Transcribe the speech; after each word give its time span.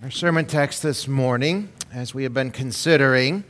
Our 0.00 0.12
sermon 0.12 0.46
text 0.46 0.84
this 0.84 1.08
morning, 1.08 1.72
as 1.92 2.14
we 2.14 2.22
have 2.22 2.32
been 2.32 2.52
considering 2.52 3.42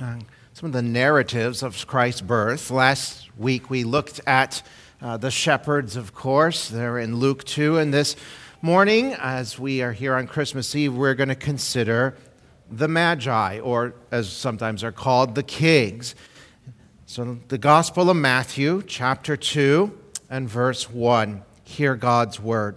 uh, 0.00 0.18
some 0.52 0.68
of 0.68 0.72
the 0.72 0.82
narratives 0.82 1.64
of 1.64 1.84
Christ's 1.84 2.20
birth. 2.20 2.70
Last 2.70 3.28
week 3.36 3.68
we 3.68 3.82
looked 3.82 4.20
at 4.24 4.62
uh, 5.00 5.16
the 5.16 5.32
shepherds, 5.32 5.96
of 5.96 6.14
course, 6.14 6.68
they're 6.68 6.96
in 6.96 7.16
Luke 7.16 7.42
2. 7.42 7.78
And 7.78 7.92
this 7.92 8.14
morning, 8.60 9.14
as 9.14 9.58
we 9.58 9.82
are 9.82 9.90
here 9.90 10.14
on 10.14 10.28
Christmas 10.28 10.76
Eve, 10.76 10.94
we're 10.94 11.14
going 11.14 11.28
to 11.28 11.34
consider 11.34 12.16
the 12.70 12.86
Magi, 12.86 13.58
or 13.58 13.94
as 14.12 14.30
sometimes 14.30 14.84
are 14.84 14.92
called, 14.92 15.34
the 15.34 15.42
kings. 15.42 16.14
So, 17.06 17.36
the 17.48 17.58
Gospel 17.58 18.08
of 18.08 18.16
Matthew, 18.16 18.84
chapter 18.86 19.36
2, 19.36 19.98
and 20.30 20.48
verse 20.48 20.88
1. 20.88 21.42
Hear 21.64 21.96
God's 21.96 22.38
word. 22.38 22.76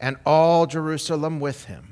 and 0.00 0.16
all 0.24 0.66
Jerusalem 0.66 1.38
with 1.40 1.66
him. 1.66 1.90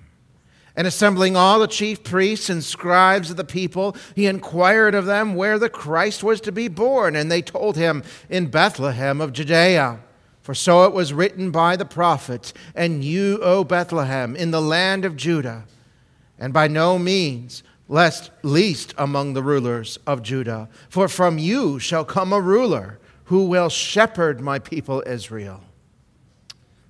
And 0.75 0.87
assembling 0.87 1.37
all 1.37 1.59
the 1.59 1.67
chief 1.67 2.05
priests 2.05 2.49
and 2.49 2.63
scribes 2.63 3.31
of 3.31 3.37
the 3.37 3.45
people, 3.45 3.97
he 4.15 4.27
inquired 4.27 4.95
of 4.95 5.07
them 5.07 5.35
where 5.35 5.59
the 5.59 5.69
Christ 5.69 6.23
was 6.23 6.41
to 6.43 6.53
be 6.53 6.69
born. 6.69 7.17
And 7.17 7.31
they 7.31 7.43
told 7.43 7.77
him, 7.77 8.05
In 8.31 8.47
Bethlehem 8.47 9.21
of 9.21 9.33
Judea. 9.33 9.99
For 10.41 10.55
so 10.55 10.85
it 10.85 10.93
was 10.93 11.13
written 11.13 11.51
by 11.51 11.75
the 11.77 11.85
prophet, 11.85 12.53
And 12.77 13.05
you, 13.05 13.41
O 13.43 13.65
Bethlehem, 13.65 14.37
in 14.37 14.53
the 14.53 14.63
land 14.63 15.05
of 15.05 15.17
Judah, 15.17 15.65
and 16.39 16.53
by 16.53 16.69
no 16.69 16.99
means 16.99 17.65
lest 17.89 18.31
least 18.43 18.95
among 18.97 19.33
the 19.33 19.43
rulers 19.43 19.99
of 20.07 20.23
Judah. 20.23 20.69
For 20.89 21.09
from 21.09 21.39
you 21.39 21.79
shall 21.79 22.05
come 22.05 22.33
a 22.33 22.41
ruler 22.41 23.01
who 23.25 23.47
will 23.47 23.69
shepherd 23.69 24.41
my 24.41 24.59
people 24.59 25.03
Israel. 25.07 25.63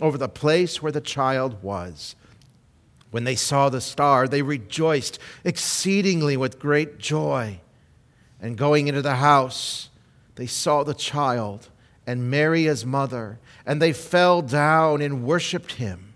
over 0.00 0.18
the 0.18 0.28
place 0.28 0.82
where 0.82 0.92
the 0.92 1.00
child 1.00 1.62
was. 1.62 2.14
When 3.10 3.24
they 3.24 3.34
saw 3.34 3.68
the 3.68 3.80
star, 3.80 4.28
they 4.28 4.42
rejoiced 4.42 5.18
exceedingly 5.44 6.36
with 6.36 6.60
great 6.60 6.98
joy. 6.98 7.60
And 8.40 8.56
going 8.56 8.88
into 8.88 9.02
the 9.02 9.16
house, 9.16 9.90
they 10.36 10.46
saw 10.46 10.84
the 10.84 10.94
child 10.94 11.68
and 12.06 12.30
Mary 12.30 12.64
his 12.64 12.86
mother, 12.86 13.38
and 13.66 13.80
they 13.80 13.92
fell 13.92 14.42
down 14.42 15.02
and 15.02 15.24
worshiped 15.24 15.72
him. 15.72 16.14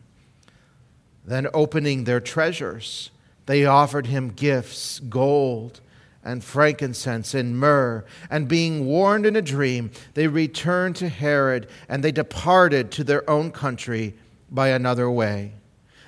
Then, 1.24 1.46
opening 1.54 2.04
their 2.04 2.20
treasures, 2.20 3.10
they 3.46 3.64
offered 3.64 4.06
him 4.06 4.30
gifts 4.30 4.98
gold 5.00 5.80
and 6.24 6.42
frankincense 6.42 7.34
and 7.34 7.58
myrrh. 7.58 8.04
And 8.30 8.48
being 8.48 8.86
warned 8.86 9.26
in 9.26 9.36
a 9.36 9.42
dream, 9.42 9.90
they 10.14 10.26
returned 10.26 10.96
to 10.96 11.08
Herod 11.08 11.68
and 11.88 12.02
they 12.02 12.12
departed 12.12 12.90
to 12.92 13.04
their 13.04 13.28
own 13.28 13.50
country 13.52 14.14
by 14.50 14.68
another 14.68 15.10
way. 15.10 15.52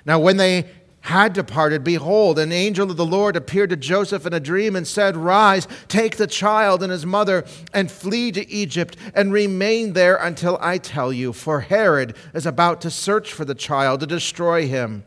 Now, 0.05 0.19
when 0.19 0.37
they 0.37 0.67
had 1.07 1.35
departed, 1.35 1.85
behold, 1.85 2.37
an 2.37 2.51
angel 2.51 2.91
of 2.91 2.97
the 2.97 3.07
Lord 3.07 3.37
appeared 3.37 3.71
to 3.71 3.77
Joseph 3.77 4.27
in 4.27 4.33
a 4.33 4.41
dream 4.41 4.75
and 4.75 4.85
said, 4.85 5.17
Rise, 5.17 5.69
take 5.87 6.17
the 6.17 6.27
child 6.27 6.83
and 6.83 6.91
his 6.91 7.07
mother, 7.07 7.45
and 7.73 7.89
flee 7.89 8.33
to 8.33 8.51
Egypt, 8.51 8.97
and 9.15 9.33
remain 9.33 9.93
there 9.93 10.17
until 10.17 10.59
I 10.61 10.79
tell 10.79 11.13
you, 11.13 11.33
for 11.33 11.61
Herod 11.61 12.17
is 12.35 12.45
about 12.45 12.81
to 12.81 12.91
search 12.91 13.33
for 13.33 13.45
the 13.45 13.55
child 13.55 14.01
to 14.01 14.07
destroy 14.07 14.67
him. 14.67 15.05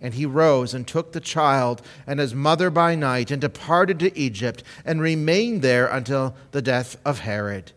And 0.00 0.14
he 0.14 0.26
rose 0.26 0.74
and 0.74 0.86
took 0.86 1.12
the 1.12 1.20
child 1.20 1.82
and 2.06 2.20
his 2.20 2.34
mother 2.34 2.70
by 2.70 2.94
night 2.94 3.30
and 3.30 3.40
departed 3.40 3.98
to 4.00 4.16
Egypt 4.16 4.62
and 4.84 5.00
remained 5.00 5.62
there 5.62 5.86
until 5.86 6.36
the 6.52 6.62
death 6.62 6.96
of 7.04 7.20
Herod. 7.20 7.72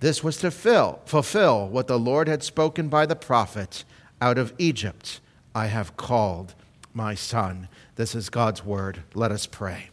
This 0.00 0.22
was 0.22 0.36
to 0.38 0.50
fill, 0.50 1.00
fulfill 1.06 1.68
what 1.68 1.86
the 1.86 1.98
Lord 1.98 2.28
had 2.28 2.42
spoken 2.42 2.88
by 2.88 3.06
the 3.06 3.16
prophet 3.16 3.84
out 4.20 4.38
of 4.38 4.52
Egypt 4.58 5.20
I 5.54 5.66
have 5.66 5.96
called 5.96 6.54
my 6.94 7.14
son. 7.14 7.68
This 7.96 8.14
is 8.14 8.30
God's 8.30 8.64
word. 8.64 9.02
Let 9.14 9.30
us 9.30 9.46
pray. 9.46 9.91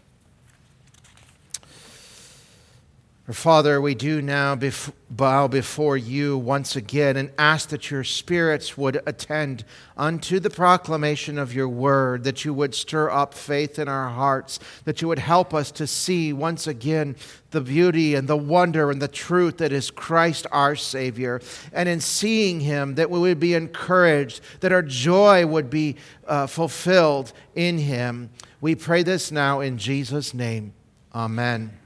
Father, 3.35 3.79
we 3.79 3.93
do 3.93 4.23
now 4.23 4.55
bef- 4.55 4.91
bow 5.07 5.47
before 5.47 5.95
you 5.95 6.35
once 6.35 6.75
again 6.75 7.15
and 7.15 7.29
ask 7.37 7.69
that 7.69 7.91
your 7.91 8.03
spirits 8.03 8.75
would 8.75 9.03
attend 9.05 9.63
unto 9.95 10.39
the 10.39 10.49
proclamation 10.49 11.37
of 11.37 11.53
your 11.53 11.69
word, 11.69 12.23
that 12.23 12.43
you 12.43 12.55
would 12.55 12.73
stir 12.73 13.09
up 13.09 13.35
faith 13.35 13.77
in 13.77 13.87
our 13.87 14.09
hearts, 14.09 14.59
that 14.85 15.01
you 15.01 15.07
would 15.07 15.19
help 15.19 15.53
us 15.53 15.69
to 15.69 15.85
see 15.85 16.33
once 16.33 16.65
again 16.65 17.15
the 17.51 17.61
beauty 17.61 18.15
and 18.15 18.27
the 18.27 18.37
wonder 18.37 18.89
and 18.89 18.99
the 18.99 19.07
truth 19.07 19.57
that 19.57 19.71
is 19.71 19.91
Christ 19.91 20.47
our 20.51 20.75
Savior. 20.75 21.39
And 21.71 21.87
in 21.87 21.99
seeing 21.99 22.61
him, 22.61 22.95
that 22.95 23.11
we 23.11 23.19
would 23.19 23.39
be 23.39 23.53
encouraged, 23.53 24.41
that 24.61 24.71
our 24.71 24.81
joy 24.81 25.45
would 25.45 25.69
be 25.69 25.97
uh, 26.25 26.47
fulfilled 26.47 27.33
in 27.53 27.77
him. 27.77 28.31
We 28.59 28.73
pray 28.73 29.03
this 29.03 29.31
now 29.31 29.59
in 29.59 29.77
Jesus' 29.77 30.33
name. 30.33 30.73
Amen. 31.13 31.78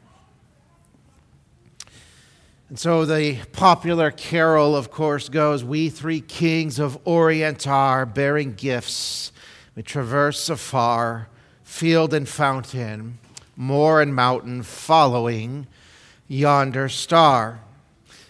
And 2.74 2.80
so 2.80 3.06
the 3.06 3.38
popular 3.52 4.10
carol, 4.10 4.76
of 4.76 4.90
course, 4.90 5.30
goes 5.30 5.64
We 5.64 5.90
three 5.90 6.22
kings 6.22 6.80
of 6.80 6.98
Orient 7.06 7.68
are 7.68 8.04
bearing 8.04 8.56
gifts. 8.56 9.32
We 9.76 9.84
traverse 9.84 10.50
afar, 10.50 11.28
field 11.64 12.16
and 12.16 12.28
fountain, 12.28 13.20
moor 13.56 14.02
and 14.02 14.16
mountain, 14.16 14.64
following 14.64 15.68
yonder 16.28 16.90
star. 16.90 17.60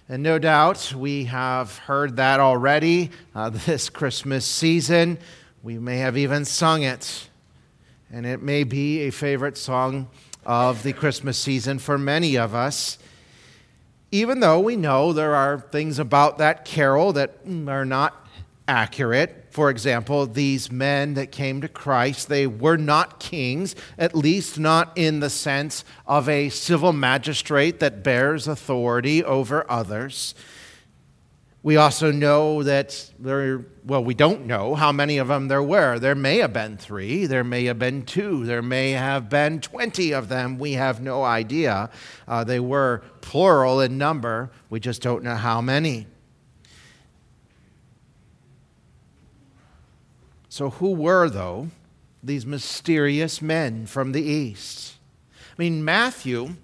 And 0.10 0.22
no 0.22 0.40
doubt 0.40 0.94
we 0.94 1.24
have 1.24 1.78
heard 1.78 2.18
that 2.18 2.42
already 2.42 3.12
uh, 3.34 3.50
this 3.66 3.90
Christmas 3.90 4.46
season. 4.46 5.20
We 5.64 5.78
may 5.78 6.00
have 6.00 6.18
even 6.18 6.44
sung 6.44 6.84
it. 6.84 7.30
And 8.12 8.26
it 8.26 8.42
may 8.42 8.66
be 8.66 9.04
a 9.04 9.10
favorite 9.10 9.58
song 9.58 10.10
of 10.46 10.84
the 10.84 10.92
Christmas 10.92 11.38
season 11.38 11.80
for 11.80 11.98
many 11.98 12.38
of 12.38 12.54
us 12.54 12.98
even 14.14 14.42
though 14.42 14.60
we 14.60 14.76
know 14.76 15.12
there 15.12 15.34
are 15.34 15.60
things 15.60 15.98
about 15.98 16.38
that 16.38 16.66
carol 16.66 17.14
that 17.14 17.44
mm, 17.48 17.68
are 17.68 17.84
not 17.84 18.28
accurate. 18.68 19.48
For 19.50 19.72
example, 19.72 20.28
these 20.28 20.72
men 20.72 21.16
that 21.16 21.32
came 21.32 21.62
to 21.62 21.68
Christ, 21.68 22.30
they 22.30 22.46
were 22.46 22.78
not 22.78 23.20
kings, 23.20 23.76
at 23.98 24.16
least 24.16 24.60
not 24.60 24.96
in 24.96 25.20
the 25.20 25.32
sense 25.32 25.84
of 26.06 26.30
a 26.30 26.50
civil 26.50 26.94
magistrate 26.94 27.80
that 27.80 28.04
bears 28.04 28.48
authority 28.48 29.24
over 29.24 29.66
others. 29.68 30.36
We 31.64 31.78
also 31.78 32.12
know 32.12 32.62
that 32.64 33.10
there, 33.18 33.66
well, 33.86 34.04
we 34.04 34.14
don't 34.14 34.46
know 34.48 34.76
how 34.76 34.92
many 34.92 35.18
of 35.18 35.30
them 35.30 35.48
there 35.48 35.64
were. 35.64 35.98
There 35.98 36.14
may 36.14 36.40
have 36.40 36.52
been 36.52 36.76
three, 36.76 37.26
there 37.26 37.46
may 37.46 37.64
have 37.66 37.80
been 37.80 38.04
two, 38.04 38.46
there 38.46 38.62
may 38.62 38.92
have 38.92 39.30
been 39.30 39.62
20 39.62 40.14
of 40.14 40.28
them. 40.28 40.60
We 40.60 40.74
have 40.74 41.02
no 41.02 41.24
idea. 41.24 41.90
Uh, 42.28 42.44
they 42.44 42.60
were 42.60 43.02
plural 43.22 43.80
in 43.80 43.98
number, 43.98 44.52
we 44.70 44.82
just 44.82 45.02
don't 45.02 45.24
know 45.24 45.36
how 45.36 45.62
many. 45.62 46.08
So, 50.50 50.70
who 50.70 50.92
were, 50.92 51.30
though, 51.30 51.70
these 52.22 52.46
mysterious 52.46 53.42
men 53.42 53.86
from 53.86 54.12
the 54.12 54.22
East? 54.22 54.96
I 55.34 55.56
mean, 55.58 55.84
Matthew 55.84 56.58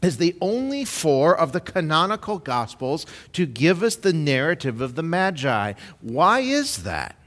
is 0.00 0.18
the 0.18 0.36
only 0.40 0.84
four 0.84 1.36
of 1.36 1.52
the 1.52 1.60
canonical 1.60 2.38
Gospels 2.38 3.04
to 3.32 3.46
give 3.46 3.82
us 3.82 3.96
the 3.96 4.12
narrative 4.12 4.80
of 4.80 4.94
the 4.94 5.02
Magi. 5.02 5.72
Why 6.00 6.40
is 6.40 6.84
that? 6.84 7.18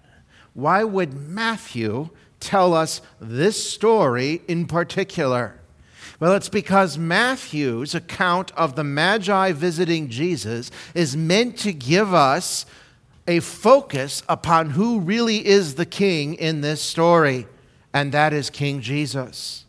why 0.54 0.84
would 0.84 1.14
Matthew 1.14 2.10
tell 2.40 2.74
us 2.74 3.02
this 3.20 3.72
story 3.72 4.42
in 4.48 4.66
particular? 4.66 5.60
Well, 6.20 6.34
it's 6.34 6.50
because 6.50 6.98
Matthew's 6.98 7.96
account 7.96 8.52
of 8.52 8.76
the 8.76 8.84
Magi 8.84 9.54
visiting 9.54 10.10
Jesus 10.10 10.70
is 10.94 11.18
meant 11.18 11.58
to 11.60 11.74
give 11.74 12.14
us 12.14 12.66
a 13.28 13.40
focus 13.40 14.24
upon 14.28 14.72
who 14.72 15.00
really 15.00 15.46
is 15.46 15.76
the 15.76 15.86
king 15.86 16.34
in 16.36 16.62
this 16.62 16.82
story, 16.82 17.48
and 17.94 18.12
that 18.12 18.34
is 18.34 18.50
King 18.50 18.82
Jesus. 18.82 19.66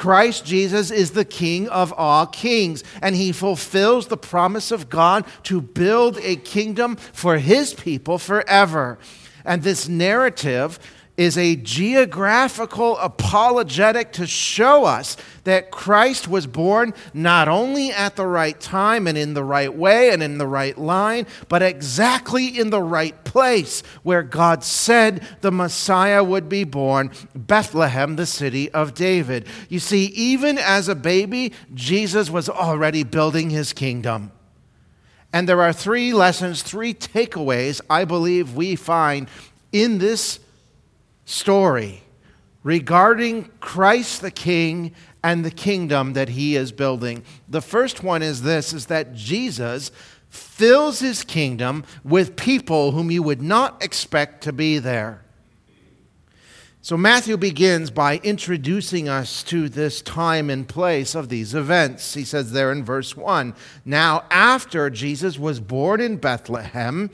Christ 0.00 0.46
Jesus 0.46 0.90
is 0.90 1.10
the 1.10 1.26
King 1.26 1.68
of 1.68 1.92
all 1.92 2.24
kings, 2.24 2.82
and 3.02 3.14
he 3.14 3.32
fulfills 3.32 4.06
the 4.06 4.16
promise 4.16 4.70
of 4.70 4.88
God 4.88 5.26
to 5.42 5.60
build 5.60 6.16
a 6.22 6.36
kingdom 6.36 6.96
for 6.96 7.36
his 7.36 7.74
people 7.74 8.16
forever. 8.16 8.98
And 9.44 9.62
this 9.62 9.88
narrative 9.88 10.78
is 11.20 11.36
a 11.36 11.54
geographical 11.54 12.96
apologetic 12.96 14.10
to 14.10 14.26
show 14.26 14.86
us 14.86 15.18
that 15.44 15.70
Christ 15.70 16.26
was 16.26 16.46
born 16.46 16.94
not 17.12 17.46
only 17.46 17.92
at 17.92 18.16
the 18.16 18.26
right 18.26 18.58
time 18.58 19.06
and 19.06 19.18
in 19.18 19.34
the 19.34 19.44
right 19.44 19.76
way 19.76 20.12
and 20.12 20.22
in 20.22 20.38
the 20.38 20.46
right 20.46 20.78
line, 20.78 21.26
but 21.50 21.60
exactly 21.60 22.46
in 22.58 22.70
the 22.70 22.82
right 22.82 23.22
place 23.22 23.82
where 24.02 24.22
God 24.22 24.64
said 24.64 25.22
the 25.42 25.52
Messiah 25.52 26.24
would 26.24 26.48
be 26.48 26.64
born 26.64 27.10
Bethlehem, 27.34 28.16
the 28.16 28.24
city 28.24 28.70
of 28.70 28.94
David. 28.94 29.46
You 29.68 29.78
see, 29.78 30.06
even 30.06 30.56
as 30.56 30.88
a 30.88 30.94
baby, 30.94 31.52
Jesus 31.74 32.30
was 32.30 32.48
already 32.48 33.02
building 33.02 33.50
his 33.50 33.74
kingdom. 33.74 34.32
And 35.34 35.46
there 35.46 35.60
are 35.60 35.74
three 35.74 36.14
lessons, 36.14 36.62
three 36.62 36.94
takeaways 36.94 37.82
I 37.90 38.06
believe 38.06 38.54
we 38.54 38.74
find 38.74 39.28
in 39.70 39.98
this 39.98 40.40
story 41.30 42.02
regarding 42.62 43.44
Christ 43.60 44.20
the 44.20 44.30
King 44.30 44.92
and 45.22 45.44
the 45.44 45.50
kingdom 45.50 46.14
that 46.14 46.30
he 46.30 46.56
is 46.56 46.72
building. 46.72 47.22
The 47.48 47.62
first 47.62 48.02
one 48.02 48.22
is 48.22 48.42
this 48.42 48.72
is 48.72 48.86
that 48.86 49.14
Jesus 49.14 49.90
fills 50.28 51.00
his 51.00 51.24
kingdom 51.24 51.84
with 52.04 52.36
people 52.36 52.92
whom 52.92 53.10
you 53.10 53.22
would 53.22 53.42
not 53.42 53.82
expect 53.82 54.42
to 54.44 54.52
be 54.52 54.78
there. 54.78 55.22
So 56.82 56.96
Matthew 56.96 57.36
begins 57.36 57.90
by 57.90 58.20
introducing 58.22 59.06
us 59.06 59.42
to 59.44 59.68
this 59.68 60.00
time 60.00 60.48
and 60.48 60.66
place 60.66 61.14
of 61.14 61.28
these 61.28 61.54
events. 61.54 62.14
He 62.14 62.24
says 62.24 62.52
there 62.52 62.72
in 62.72 62.84
verse 62.84 63.14
1 63.14 63.54
Now, 63.84 64.24
after 64.30 64.88
Jesus 64.88 65.38
was 65.38 65.60
born 65.60 66.00
in 66.00 66.16
Bethlehem, 66.16 67.10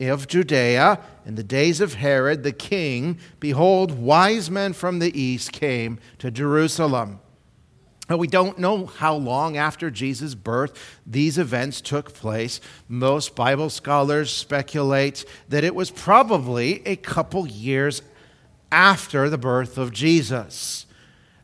of 0.00 0.28
Judea 0.28 1.00
in 1.26 1.34
the 1.34 1.42
days 1.42 1.80
of 1.80 1.94
Herod 1.94 2.42
the 2.42 2.52
king, 2.52 3.18
behold, 3.40 3.98
wise 3.98 4.50
men 4.50 4.72
from 4.72 4.98
the 4.98 5.18
east 5.20 5.52
came 5.52 5.98
to 6.18 6.30
Jerusalem. 6.30 7.20
Now, 8.08 8.16
we 8.16 8.26
don't 8.26 8.58
know 8.58 8.86
how 8.86 9.14
long 9.14 9.58
after 9.58 9.90
Jesus' 9.90 10.34
birth 10.34 10.98
these 11.06 11.36
events 11.36 11.82
took 11.82 12.14
place. 12.14 12.58
Most 12.88 13.36
Bible 13.36 13.68
scholars 13.68 14.32
speculate 14.32 15.26
that 15.48 15.64
it 15.64 15.74
was 15.74 15.90
probably 15.90 16.86
a 16.86 16.96
couple 16.96 17.46
years 17.46 18.00
after 18.72 19.28
the 19.28 19.36
birth 19.36 19.76
of 19.76 19.92
Jesus. 19.92 20.86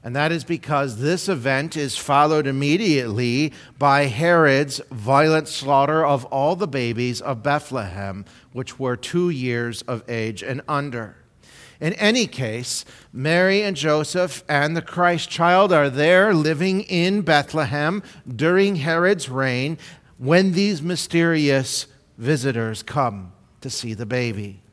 And 0.05 0.15
that 0.15 0.33
is 0.33 0.45
because 0.45 0.99
this 0.99 1.31
event 1.31 1.79
is 1.79 1.97
followed 1.97 2.47
immediately 2.47 3.55
by 3.79 4.05
Herod's 4.05 4.83
violent 4.91 5.49
slaughter 5.49 6.05
of 6.05 6.27
all 6.27 6.57
the 6.57 6.69
babies 6.69 7.23
of 7.23 7.43
Bethlehem, 7.43 8.27
which 8.53 8.79
were 8.79 8.97
two 8.97 9.31
years 9.31 9.81
of 9.83 10.05
age 10.07 10.43
and 10.43 10.61
under. 10.69 11.17
In 11.81 11.95
any 11.95 12.27
case, 12.27 12.85
Mary 13.15 13.63
and 13.63 13.75
Joseph 13.75 14.45
and 14.47 14.77
the 14.77 14.83
Christ 14.83 15.31
child 15.31 15.73
are 15.73 15.89
there 15.89 16.35
living 16.35 16.83
in 16.83 17.23
Bethlehem 17.23 18.03
during 18.29 18.77
Herod's 18.77 19.31
reign 19.31 19.79
when 20.19 20.53
these 20.53 20.83
mysterious 20.83 21.87
visitors 22.19 22.83
come 22.83 23.33
to 23.63 23.71
see 23.71 23.95
the 23.95 24.07
baby. 24.07 24.64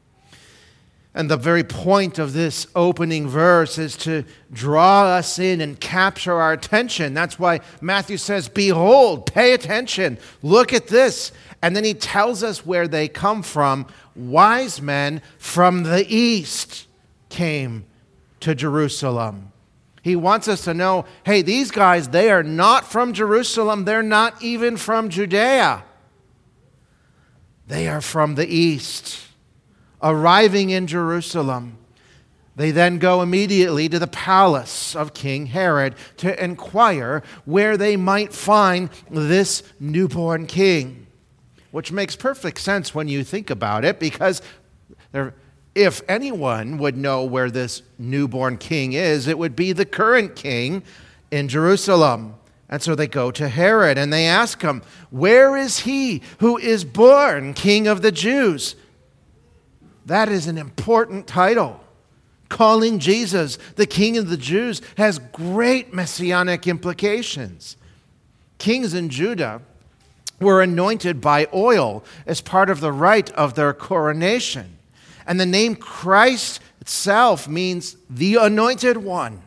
And 1.14 1.30
the 1.30 1.38
very 1.38 1.64
point 1.64 2.20
of 2.20 2.32
this 2.32 2.68
opening 2.74 3.28
verse 3.28 3.78
is 3.78 3.98
to 3.98 4.24
draw 4.52 5.04
us 5.04 5.40
in 5.40 5.60
and 5.60 5.78
capture 5.78 6.34
our 6.34 6.54
attention. 6.54 7.14
That's 7.14 7.38
why 7.38 7.60
Matthew 7.82 8.16
says, 8.16 8.48
Behold, 8.48 9.26
pay 9.32 9.54
attention, 9.54 10.18
look 10.42 10.72
at 10.72 10.88
this. 10.88 11.34
And 11.62 11.76
then 11.76 11.84
he 11.84 11.94
tells 11.94 12.44
us 12.44 12.66
where 12.66 12.88
they 12.88 13.08
come 13.08 13.44
from. 13.44 13.88
Wise 14.16 14.82
men 14.82 15.22
from 15.38 15.84
the 15.84 16.06
east 16.08 16.88
came 17.30 17.86
to 18.40 18.56
Jerusalem. 18.56 19.52
He 20.02 20.16
wants 20.16 20.48
us 20.48 20.64
to 20.64 20.74
know 20.74 21.06
hey, 21.26 21.42
these 21.42 21.72
guys, 21.72 22.08
they 22.08 22.32
are 22.32 22.42
not 22.42 22.90
from 22.90 23.14
Jerusalem, 23.14 23.84
they're 23.84 24.02
not 24.02 24.42
even 24.42 24.78
from 24.78 25.10
Judea, 25.10 25.84
they 27.68 27.88
are 27.88 28.02
from 28.02 28.36
the 28.36 28.48
east 28.48 29.31
arriving 30.02 30.70
in 30.70 30.88
Jerusalem, 30.88 31.78
they 32.56 32.72
then 32.72 32.98
go 33.00 33.22
immediately 33.22 33.88
to 33.90 33.98
the 33.98 34.08
palace 34.08 34.96
of 34.96 35.14
King 35.14 35.48
Herod 35.48 35.96
to 36.18 36.44
inquire 36.44 37.24
where 37.46 37.78
they 37.78 37.96
might 37.96 38.34
find 38.34 38.90
this 39.10 39.64
newborn 39.80 40.48
king, 40.48 41.08
which 41.72 41.92
makes 41.92 42.16
perfect 42.16 42.60
sense 42.60 42.94
when 42.94 43.08
you 43.08 43.24
think 43.24 43.50
about 43.50 43.86
it, 43.86 44.00
because 44.00 44.42
there, 45.12 45.34
if 45.76 46.02
anyone 46.10 46.78
would 46.78 46.98
know 46.98 47.24
where 47.24 47.50
this 47.50 47.82
newborn 47.98 48.58
king 48.58 48.94
is, 48.94 49.28
it 49.28 49.38
would 49.38 49.56
be 49.56 49.72
the 49.72 49.86
current 49.86 50.36
king 50.36 50.84
in 51.32 51.48
Jerusalem. 51.48 52.36
And 52.70 52.82
so 52.82 52.96
they 52.96 53.08
go 53.08 53.32
to 53.32 53.50
Herod 53.50 53.98
and 53.98 54.12
they 54.12 54.26
ask 54.26 54.62
him, 54.62 54.82
Where 55.10 55.58
is 55.58 55.80
he 55.80 56.22
who 56.40 56.58
is 56.58 56.84
born 56.86 57.54
king 57.54 57.88
of 57.88 58.02
the 58.02 58.12
Jews? 58.12 58.76
That 60.06 60.30
is 60.30 60.48
an 60.48 60.58
important 60.58 61.28
title. 61.28 61.80
Calling 62.50 63.00
Jesus 63.00 63.58
the 63.76 63.86
King 63.86 64.18
of 64.18 64.30
the 64.30 64.38
Jews 64.38 64.82
has 64.98 65.20
great 65.20 65.94
messianic 65.94 66.68
implications. 66.68 67.78
Kings 68.58 68.94
in 68.94 69.10
Judah 69.10 69.62
were 70.40 70.62
anointed 70.62 71.22
by 71.22 71.48
oil 71.54 72.04
as 72.26 72.42
part 72.42 72.70
of 72.70 72.82
the 72.82 72.92
rite 72.92 73.32
of 73.32 73.54
their 73.54 73.74
coronation. 73.74 74.78
And 75.26 75.40
the 75.40 75.46
name 75.46 75.76
Christ 75.76 76.60
itself 76.82 77.48
means 77.48 77.96
the 78.10 78.36
anointed 78.36 78.98
one. 78.98 79.42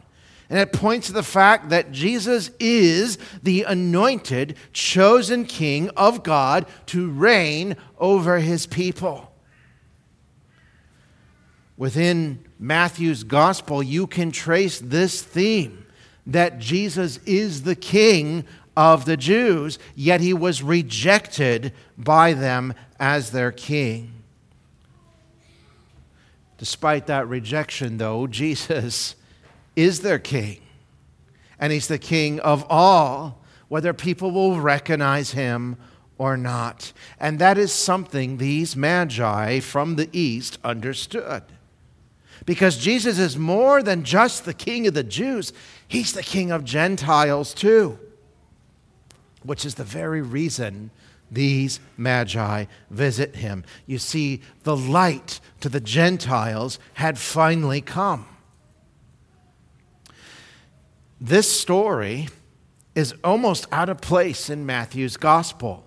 And 0.49 0.59
it 0.59 0.73
points 0.73 1.09
to 1.09 1.13
the 1.13 1.23
fact 1.23 1.71
that 1.71 1.91
Jesus 1.91 2.51
is 2.61 3.19
the 3.43 3.65
anointed, 3.65 4.57
chosen 4.73 5.45
king 5.47 5.91
of 5.91 6.23
God 6.23 6.67
to 6.87 7.11
reign 7.11 7.77
over 7.99 8.39
his 8.39 8.67
people. 8.67 9.34
Within 11.77 12.45
Matthew's 12.59 13.25
gospel, 13.25 13.83
you 13.83 14.07
can 14.07 14.31
trace 14.31 14.79
this 14.79 15.23
theme 15.23 15.87
that 16.27 16.59
Jesus 16.59 17.19
is 17.27 17.63
the 17.63 17.75
king 17.75 18.45
of 18.77 19.05
the 19.05 19.17
Jews, 19.17 19.79
yet 19.95 20.21
he 20.21 20.33
was 20.33 20.63
rejected 20.63 21.73
by 21.97 22.33
them 22.33 22.75
as 22.99 23.31
their 23.31 23.53
king. 23.53 24.13
Despite 26.59 27.07
that 27.07 27.29
rejection, 27.29 27.99
though, 27.99 28.27
Jesus 28.29 29.17
is 29.77 30.01
their 30.01 30.19
king, 30.19 30.61
and 31.59 31.73
he's 31.73 31.89
the 31.89 31.99
king 31.99 32.41
of 32.41 32.65
all, 32.71 33.43
whether 33.69 33.93
people 33.93 34.31
will 34.31 34.61
recognize 34.61 35.33
him 35.33 35.77
or 36.17 36.37
not. 36.37 36.93
And 37.19 37.39
that 37.41 37.59
is 37.59 37.73
something 37.73 38.37
these 38.37 38.77
magi 38.77 39.59
from 39.61 39.97
the 39.97 40.09
east 40.13 40.59
understood. 40.63 41.43
Because 42.47 42.77
Jesus 42.77 43.19
is 43.19 43.37
more 43.37 43.83
than 43.83 44.05
just 44.05 44.45
the 44.45 44.55
king 44.55 44.87
of 44.87 44.95
the 44.95 45.05
Jews, 45.05 45.53
he's 45.89 46.13
the 46.13 46.23
king 46.23 46.51
of 46.51 46.65
Gentiles 46.65 47.55
too, 47.55 47.99
which 49.43 49.65
is 49.65 49.75
the 49.75 49.85
very 49.85 50.23
reason 50.23 50.91
these 51.31 51.81
magi 51.97 52.67
visit 52.91 53.37
him. 53.37 53.65
You 53.87 53.99
see, 53.99 54.43
the 54.63 54.77
light 54.77 55.41
to 55.61 55.69
the 55.69 55.81
Gentiles 55.81 56.79
had 56.95 57.19
finally 57.19 57.81
come. 57.81 58.27
This 61.21 61.51
story 61.51 62.29
is 62.95 63.15
almost 63.25 63.67
out 63.73 63.89
of 63.89 64.01
place 64.01 64.51
in 64.51 64.67
Matthew's 64.67 65.17
gospel. 65.17 65.85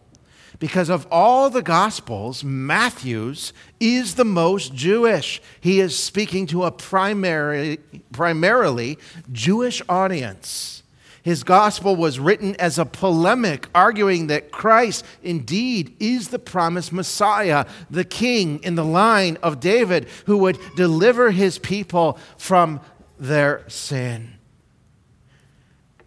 Because 0.60 0.90
of 0.90 1.08
all 1.12 1.50
the 1.50 1.62
Gospels, 1.62 2.44
Matthew's 2.44 3.54
is 3.80 4.16
the 4.16 4.26
most 4.26 4.74
Jewish. 4.74 5.42
He 5.62 5.80
is 5.80 5.98
speaking 5.98 6.48
to 6.48 6.64
a 6.64 6.72
primary, 6.72 7.80
primarily 8.12 8.98
Jewish 9.32 9.84
audience. 9.88 10.82
His 11.22 11.44
gospel 11.44 11.96
was 11.98 12.20
written 12.20 12.56
as 12.56 12.80
a 12.80 12.86
polemic, 12.86 13.68
arguing 13.76 14.28
that 14.28 14.50
Christ 14.52 15.06
indeed 15.22 15.94
is 16.00 16.30
the 16.30 16.40
promised 16.40 16.94
Messiah, 16.94 17.66
the 17.90 18.06
king 18.06 18.64
in 18.64 18.76
the 18.76 18.86
line 18.86 19.38
of 19.44 19.60
David, 19.60 20.08
who 20.26 20.38
would 20.38 20.58
deliver 20.78 21.32
his 21.32 21.60
people 21.60 22.18
from 22.38 22.80
their 23.20 23.68
sin. 23.68 24.36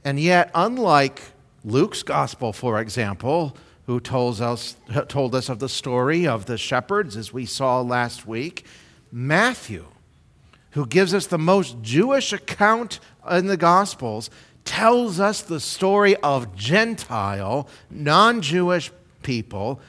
And 0.03 0.19
yet, 0.19 0.51
unlike 0.55 1.21
Luke's 1.65 2.03
gospel, 2.03 2.55
for 2.55 2.81
example, 2.81 3.55
who 3.91 3.99
told 3.99 4.41
us, 4.41 4.77
told 5.09 5.35
us 5.35 5.49
of 5.49 5.59
the 5.59 5.69
story 5.69 6.25
of 6.25 6.47
the 6.47 6.57
shepherds, 6.57 7.17
as 7.17 7.33
we 7.33 7.45
saw 7.45 7.81
last 7.81 8.25
week, 8.25 8.65
Matthew, 9.11 9.85
who 10.71 10.87
gives 10.87 11.13
us 11.13 11.27
the 11.27 11.39
most 11.39 11.83
Jewish 11.83 12.33
account 12.33 13.01
in 13.29 13.49
the 13.49 13.57
Gospels, 13.57 14.31
tells 14.65 15.19
us 15.19 15.43
the 15.43 15.59
story 15.59 16.15
of 16.19 16.55
Gentile, 16.55 17.69
non 17.91 18.43
Jewish 18.43 18.93
people, 19.25 19.81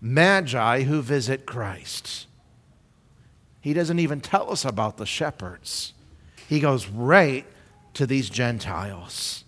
magi 0.00 0.84
who 0.84 1.02
visit 1.02 1.44
Christ. 1.44 2.28
He 3.60 3.74
doesn't 3.74 3.98
even 3.98 4.22
tell 4.22 4.50
us 4.50 4.64
about 4.64 4.96
the 4.96 5.04
shepherds, 5.04 5.92
he 6.48 6.58
goes 6.58 6.88
right 6.88 7.44
to 7.92 8.06
these 8.06 8.30
Gentiles. 8.30 9.44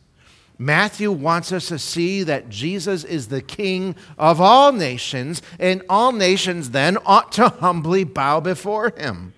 Matthew 0.58 1.10
wants 1.10 1.50
us 1.50 1.68
to 1.68 1.78
see 1.78 2.22
that 2.22 2.48
Jesus 2.48 3.02
is 3.02 3.28
the 3.28 3.42
King 3.42 3.96
of 4.16 4.40
all 4.40 4.72
nations, 4.72 5.42
and 5.58 5.82
all 5.88 6.12
nations 6.12 6.70
then 6.70 6.96
ought 7.04 7.32
to 7.32 7.48
humbly 7.48 8.04
bow 8.04 8.40
before 8.40 8.92
him. 8.96 9.32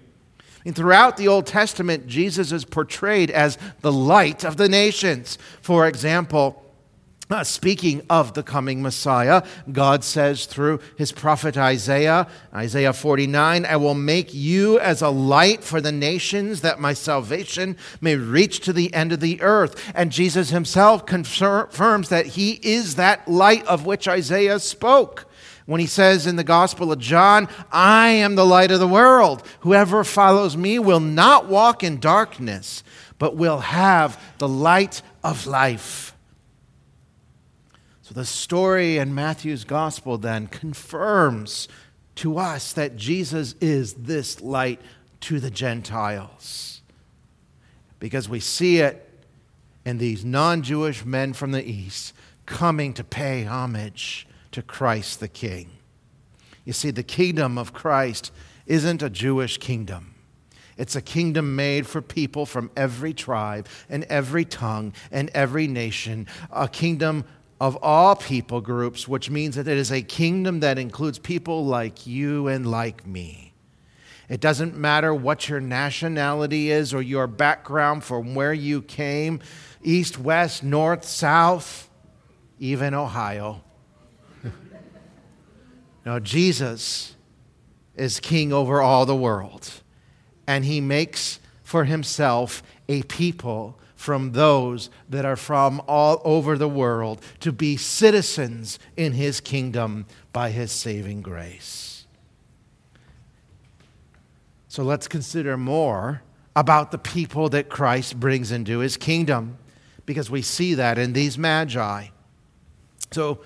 And 0.67 0.75
throughout 0.75 1.17
the 1.17 1.29
Old 1.29 1.47
Testament, 1.47 2.07
Jesus 2.07 2.51
is 2.51 2.65
portrayed 2.65 3.31
as 3.31 3.57
the 3.83 3.93
light 3.93 4.45
of 4.45 4.57
the 4.57 4.69
nations. 4.69 5.39
For 5.63 5.87
example, 5.87 6.66
uh, 7.28 7.42
speaking 7.42 8.02
of 8.09 8.35
the 8.35 8.42
coming 8.42 8.83
Messiah, 8.83 9.42
God 9.73 10.04
says 10.04 10.47
through 10.47 10.78
his 10.97 11.11
prophet 11.11 11.56
Isaiah, 11.56 12.28
Isaiah 12.54 12.92
49, 12.92 13.64
I 13.64 13.76
will 13.76 13.95
make 13.95 14.33
you 14.33 14.78
as 14.78 15.02
a 15.02 15.09
light 15.09 15.64
for 15.64 15.80
the 15.80 15.90
nations 15.90 16.61
that 16.61 16.78
my 16.78 16.92
salvation 16.92 17.76
may 18.00 18.14
reach 18.14 18.61
to 18.61 18.73
the 18.73 18.95
end 18.95 19.12
of 19.12 19.21
the 19.21 19.42
earth. 19.42 19.92
And 19.95 20.12
Jesus 20.12 20.50
himself 20.50 21.04
confirms 21.04 22.09
that 22.11 22.26
he 22.26 22.61
is 22.62 22.95
that 22.95 23.26
light 23.26 23.66
of 23.66 23.87
which 23.87 24.06
Isaiah 24.06 24.61
spoke 24.61 25.28
when 25.66 25.80
he 25.80 25.87
says 25.87 26.28
in 26.28 26.37
the 26.37 26.45
Gospel 26.45 26.92
of 26.92 27.00
John, 27.00 27.49
I 27.73 28.09
am 28.09 28.37
the 28.37 28.47
light 28.47 28.71
of 28.71 28.78
the 28.78 28.87
world. 28.87 29.42
Whoever 29.61 30.04
follows 30.04 30.56
me 30.56 30.78
will 30.78 31.00
not 31.00 31.49
walk 31.49 31.83
in 31.83 31.99
darkness, 31.99 32.85
but 33.18 33.37
will 33.37 33.59
have 33.59 34.23
the 34.38 34.49
light 34.49 35.02
of 35.25 35.45
life. 35.47 36.16
So 38.07 38.15
the 38.15 38.25
story 38.25 38.99
in 38.99 39.17
Matthew's 39.17 39.65
Gospel 39.65 40.17
then 40.17 40.47
confirms 40.47 41.67
to 42.15 42.39
us 42.39 42.73
that 42.75 42.95
Jesus 42.95 43.57
is 43.61 43.95
this 43.95 44.41
light 44.41 44.81
to 45.23 45.41
the 45.41 45.51
Gentiles. 45.51 46.83
Because 47.99 48.29
we 48.29 48.39
see 48.39 48.79
it 48.79 49.11
in 49.85 49.99
these 49.99 50.25
non 50.25 50.63
Jewish 50.63 51.05
men 51.05 51.33
from 51.33 51.51
the 51.51 51.69
East 51.69 52.15
coming 52.47 52.93
to 52.93 53.03
pay 53.03 53.43
homage 53.43 54.29
to 54.53 54.63
Christ 54.63 55.19
the 55.19 55.27
King. 55.27 55.71
You 56.65 56.75
see, 56.75 56.93
the 56.93 57.03
kingdom 57.03 57.59
of 57.59 57.73
Christ 57.73 58.31
isn't 58.67 59.03
a 59.03 59.11
Jewish 59.11 59.59
kingdom. 59.59 60.15
It's 60.77 60.95
a 60.95 61.03
kingdom 61.03 61.57
made 61.57 61.89
for 61.89 62.01
people 62.03 62.47
from 62.47 62.71
every 62.77 63.15
tribe 63.15 63.67
and 63.89 64.05
every 64.05 64.45
tongue 64.45 64.93
and 65.11 65.29
every 65.31 65.67
nation, 65.67 66.29
a 66.53 66.69
kingdom 66.69 67.25
of 67.61 67.77
all 67.83 68.17
people 68.17 68.61
groups, 68.61 69.09
which 69.09 69.31
means 69.31 69.57
that 69.57 69.67
it 69.67 69.79
is 69.79 69.91
a 69.91 70.03
kingdom 70.03 70.61
that 70.61 70.79
includes 70.79 71.19
people 71.19 71.65
like 71.65 72.07
you 72.07 72.49
and 72.49 72.71
like 72.71 73.07
me. 73.07 73.55
It 74.29 74.41
doesn't 74.41 74.77
matter 74.77 75.15
what 75.15 75.49
your 75.49 75.61
nationality 75.61 76.71
is 76.71 76.93
or 76.93 77.01
your 77.01 77.27
background 77.27 78.05
from 78.05 78.35
where 78.35 78.53
you 78.53 78.83
came 78.83 79.41
east, 79.83 80.19
west, 80.19 80.65
north, 80.65 81.05
south, 81.05 81.89
even 82.59 82.95
Ohio. 82.95 83.63
Now, 86.05 86.21
Jesus 86.21 87.17
is 87.97 88.21
king 88.21 88.53
over 88.53 88.81
all 88.81 89.07
the 89.07 89.17
world, 89.17 89.69
and 90.47 90.65
he 90.65 90.81
makes 90.81 91.41
for 91.65 91.85
himself 91.85 92.63
a 92.89 93.03
people 93.03 93.77
from 93.97 94.33
those 94.33 94.91
that 95.09 95.25
are 95.25 95.37
from 95.37 95.83
all 95.88 96.21
over 96.23 96.57
the 96.57 96.69
world 96.69 97.21
to 97.41 97.50
be 97.50 97.76
citizens 97.76 98.79
in 98.97 99.12
his 99.12 99.41
kingdom 99.41 100.07
by 100.33 100.50
his 100.50 100.71
saving 100.71 101.23
grace. 101.23 102.07
So 104.69 104.83
let's 104.83 105.09
consider 105.09 105.57
more 105.57 106.23
about 106.55 106.91
the 106.91 106.99
people 106.99 107.49
that 107.49 107.71
Christ 107.71 108.21
brings 108.21 108.53
into 108.53 108.79
his 108.81 108.99
kingdom 108.99 109.57
because 110.05 110.31
we 110.31 110.43
see 110.43 110.75
that 110.75 110.99
in 110.99 111.15
these 111.15 111.38
magi. 111.38 112.09
So, 113.11 113.41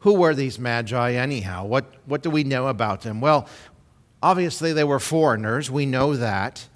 who 0.00 0.14
were 0.14 0.34
these 0.34 0.58
magi, 0.58 1.12
anyhow? 1.12 1.64
What, 1.64 1.92
what 2.04 2.22
do 2.22 2.30
we 2.30 2.44
know 2.44 2.68
about 2.68 3.00
them? 3.00 3.20
Well, 3.20 3.48
obviously, 4.22 4.72
they 4.72 4.84
were 4.84 5.00
foreigners. 5.00 5.70
We 5.70 5.86
know 5.86 6.14
that. 6.16 6.68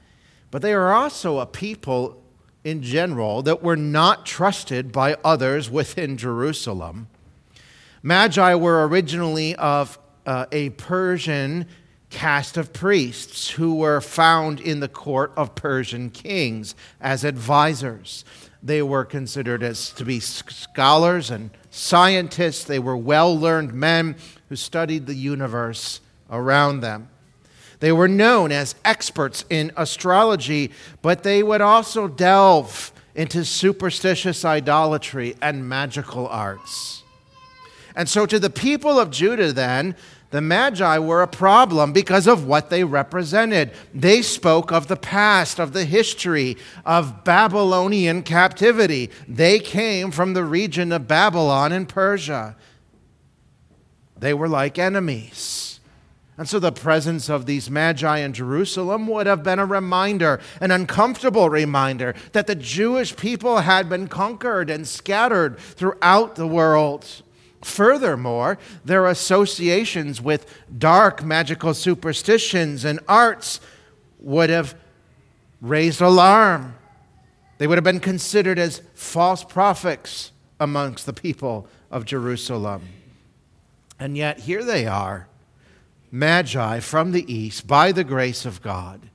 But 0.50 0.62
they 0.62 0.72
are 0.72 0.92
also 0.92 1.38
a 1.38 1.46
people 1.46 2.19
in 2.64 2.82
general 2.82 3.42
that 3.42 3.62
were 3.62 3.76
not 3.76 4.26
trusted 4.26 4.92
by 4.92 5.16
others 5.24 5.70
within 5.70 6.16
Jerusalem. 6.16 7.08
Magi 8.02 8.54
were 8.54 8.86
originally 8.86 9.54
of 9.56 9.98
uh, 10.26 10.46
a 10.52 10.70
Persian 10.70 11.66
caste 12.10 12.56
of 12.56 12.72
priests 12.72 13.50
who 13.50 13.74
were 13.74 14.00
found 14.00 14.60
in 14.60 14.80
the 14.80 14.88
court 14.88 15.32
of 15.36 15.54
Persian 15.54 16.10
kings 16.10 16.74
as 17.00 17.24
advisors. 17.24 18.24
They 18.62 18.82
were 18.82 19.04
considered 19.04 19.62
as 19.62 19.90
to 19.92 20.04
be 20.04 20.20
scholars 20.20 21.30
and 21.30 21.50
scientists, 21.70 22.64
they 22.64 22.78
were 22.78 22.96
well 22.96 23.38
learned 23.38 23.72
men 23.72 24.16
who 24.48 24.56
studied 24.56 25.06
the 25.06 25.14
universe 25.14 26.00
around 26.30 26.80
them. 26.80 27.08
They 27.80 27.92
were 27.92 28.08
known 28.08 28.52
as 28.52 28.74
experts 28.84 29.44
in 29.50 29.72
astrology, 29.76 30.70
but 31.02 31.22
they 31.22 31.42
would 31.42 31.60
also 31.62 32.08
delve 32.08 32.92
into 33.14 33.44
superstitious 33.44 34.44
idolatry 34.44 35.34
and 35.42 35.68
magical 35.68 36.28
arts. 36.28 37.02
And 37.96 38.08
so, 38.08 38.24
to 38.26 38.38
the 38.38 38.50
people 38.50 38.98
of 39.00 39.10
Judah, 39.10 39.52
then, 39.52 39.96
the 40.30 40.40
Magi 40.40 40.98
were 40.98 41.22
a 41.22 41.28
problem 41.28 41.92
because 41.92 42.28
of 42.28 42.46
what 42.46 42.70
they 42.70 42.84
represented. 42.84 43.72
They 43.92 44.22
spoke 44.22 44.70
of 44.70 44.86
the 44.86 44.96
past, 44.96 45.58
of 45.58 45.72
the 45.72 45.84
history 45.84 46.56
of 46.86 47.24
Babylonian 47.24 48.22
captivity. 48.22 49.10
They 49.26 49.58
came 49.58 50.12
from 50.12 50.34
the 50.34 50.44
region 50.44 50.92
of 50.92 51.08
Babylon 51.08 51.72
and 51.72 51.88
Persia. 51.88 52.56
They 54.16 54.32
were 54.32 54.48
like 54.48 54.78
enemies. 54.78 55.69
And 56.40 56.48
so 56.48 56.58
the 56.58 56.72
presence 56.72 57.28
of 57.28 57.44
these 57.44 57.70
magi 57.70 58.20
in 58.20 58.32
Jerusalem 58.32 59.06
would 59.08 59.26
have 59.26 59.42
been 59.42 59.58
a 59.58 59.66
reminder, 59.66 60.40
an 60.62 60.70
uncomfortable 60.70 61.50
reminder, 61.50 62.14
that 62.32 62.46
the 62.46 62.54
Jewish 62.54 63.14
people 63.14 63.58
had 63.58 63.90
been 63.90 64.08
conquered 64.08 64.70
and 64.70 64.88
scattered 64.88 65.58
throughout 65.58 66.36
the 66.36 66.46
world. 66.46 67.04
Furthermore, 67.62 68.56
their 68.82 69.04
associations 69.04 70.22
with 70.22 70.46
dark 70.78 71.22
magical 71.22 71.74
superstitions 71.74 72.86
and 72.86 73.00
arts 73.06 73.60
would 74.18 74.48
have 74.48 74.74
raised 75.60 76.00
alarm. 76.00 76.74
They 77.58 77.66
would 77.66 77.76
have 77.76 77.84
been 77.84 78.00
considered 78.00 78.58
as 78.58 78.80
false 78.94 79.44
prophets 79.44 80.32
amongst 80.58 81.04
the 81.04 81.12
people 81.12 81.68
of 81.90 82.06
Jerusalem. 82.06 82.88
And 83.98 84.16
yet, 84.16 84.40
here 84.40 84.64
they 84.64 84.86
are, 84.86 85.28
magi 86.10 86.80
from 86.80 87.12
the 87.12 87.32
east, 87.32 87.66
by 87.66 87.92
the 87.92 88.04
grace 88.04 88.44
of 88.44 88.62
God, 88.62 89.10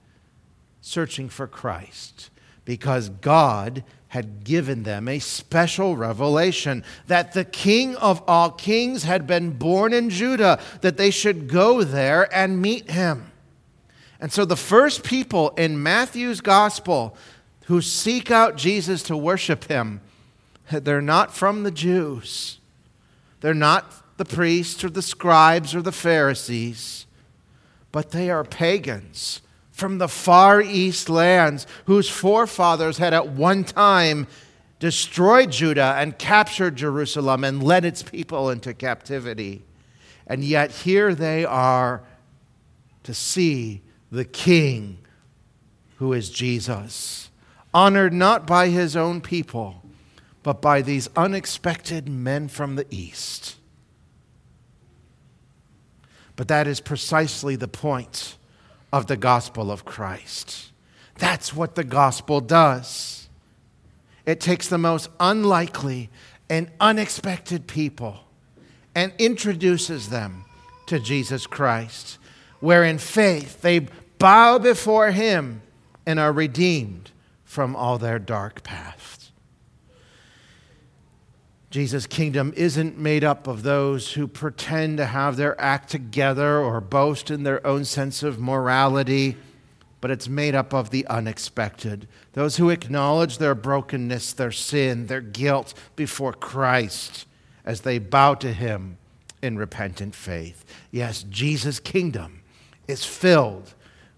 searching 0.81 1.29
for 1.29 1.47
Christ, 1.47 2.29
because 2.63 3.09
God 3.09 3.83
had 4.09 4.43
given 4.45 4.83
them 4.83 5.07
a 5.07 5.19
special 5.19 5.97
revelation 5.97 6.83
that 7.07 7.33
the 7.33 7.43
King 7.43 7.95
of 7.97 8.23
all 8.27 8.49
kings 8.49 9.03
had 9.03 9.27
been 9.27 9.51
born 9.51 9.91
in 9.91 10.09
Judah, 10.09 10.59
that 10.81 10.95
they 10.95 11.11
should 11.11 11.49
go 11.49 11.83
there 11.83 12.33
and 12.33 12.61
meet 12.61 12.89
him. 12.89 13.31
And 14.19 14.31
so 14.31 14.45
the 14.45 14.55
first 14.55 15.03
people 15.03 15.49
in 15.51 15.83
Matthew's 15.83 16.39
gospel 16.39 17.17
who 17.65 17.81
seek 17.81 18.31
out 18.31 18.55
Jesus 18.55 19.03
to 19.03 19.17
worship 19.17 19.65
him, 19.65 19.99
they're 20.71 21.01
not 21.01 21.35
from 21.35 21.63
the 21.63 21.71
Jews. 21.71 22.59
They're 23.41 23.53
not 23.53 24.04
the 24.17 24.25
priests 24.25 24.83
or 24.83 24.89
the 24.89 25.01
scribes 25.01 25.75
or 25.75 25.81
the 25.81 25.91
Pharisees, 25.91 27.05
but 27.91 28.11
they 28.11 28.29
are 28.29 28.43
pagans 28.43 29.41
from 29.71 29.97
the 29.97 30.07
far 30.07 30.61
east 30.61 31.09
lands 31.09 31.67
whose 31.85 32.09
forefathers 32.09 32.97
had 32.97 33.13
at 33.13 33.27
one 33.27 33.63
time 33.63 34.25
destroyed 34.79 35.51
Judah 35.51 35.95
and 35.97 36.17
captured 36.17 36.75
Jerusalem 36.75 37.43
and 37.43 37.61
led 37.61 37.83
its 37.83 38.03
people 38.03 38.49
into 38.49 38.73
captivity. 38.73 39.63
And 40.27 40.43
yet 40.43 40.71
here 40.71 41.13
they 41.13 41.43
are 41.43 42.03
to 43.03 43.13
see 43.13 43.81
the 44.11 44.25
King 44.25 44.99
who 45.97 46.13
is 46.13 46.29
Jesus, 46.29 47.29
honored 47.73 48.13
not 48.13 48.47
by 48.47 48.69
his 48.69 48.95
own 48.95 49.21
people, 49.21 49.81
but 50.43 50.61
by 50.61 50.81
these 50.81 51.09
unexpected 51.15 52.07
men 52.07 52.47
from 52.47 52.75
the 52.75 52.85
East. 52.89 53.54
But 56.35 56.47
that 56.49 56.67
is 56.67 56.79
precisely 56.79 57.55
the 57.55 57.67
point 57.67 58.37
of 58.91 59.07
the 59.07 59.17
gospel 59.17 59.71
of 59.71 59.85
Christ. 59.85 60.71
That's 61.17 61.53
what 61.53 61.75
the 61.75 61.83
gospel 61.83 62.41
does. 62.41 63.29
It 64.25 64.39
takes 64.39 64.67
the 64.67 64.77
most 64.77 65.09
unlikely 65.19 66.09
and 66.49 66.71
unexpected 66.79 67.67
people 67.67 68.19
and 68.93 69.13
introduces 69.17 70.09
them 70.09 70.45
to 70.87 70.99
Jesus 70.99 71.47
Christ, 71.47 72.17
where 72.59 72.83
in 72.83 72.97
faith 72.97 73.61
they 73.61 73.87
bow 74.19 74.57
before 74.59 75.11
him 75.11 75.61
and 76.05 76.19
are 76.19 76.31
redeemed 76.31 77.11
from 77.43 77.75
all 77.75 77.97
their 77.97 78.19
dark 78.19 78.63
paths. 78.63 78.94
Jesus' 81.75 82.07
kingdom 82.07 82.53
isn't 82.55 82.97
made 82.97 83.25
up 83.25 83.47
of 83.47 83.63
those 83.63 84.13
who 84.13 84.29
pretend 84.29 84.95
to 84.95 85.07
have 85.07 85.35
their 85.35 85.59
act 85.59 85.89
together 85.89 86.57
or 86.57 86.79
boast 86.79 87.29
in 87.29 87.43
their 87.43 87.67
own 87.67 87.83
sense 87.83 88.23
of 88.23 88.39
morality, 88.39 89.35
but 89.99 90.09
it's 90.09 90.29
made 90.29 90.55
up 90.55 90.73
of 90.73 90.89
the 90.89 91.05
unexpected. 91.07 92.07
Those 92.31 92.55
who 92.55 92.69
acknowledge 92.69 93.39
their 93.39 93.55
brokenness, 93.55 94.31
their 94.31 94.53
sin, 94.53 95.07
their 95.07 95.19
guilt 95.19 95.73
before 95.97 96.31
Christ 96.31 97.25
as 97.65 97.81
they 97.81 97.99
bow 97.99 98.35
to 98.35 98.53
Him 98.53 98.97
in 99.41 99.57
repentant 99.57 100.15
faith. 100.15 100.63
Yes, 100.91 101.23
Jesus' 101.23 101.81
kingdom 101.81 102.41
is 102.87 103.03
filled 103.03 103.73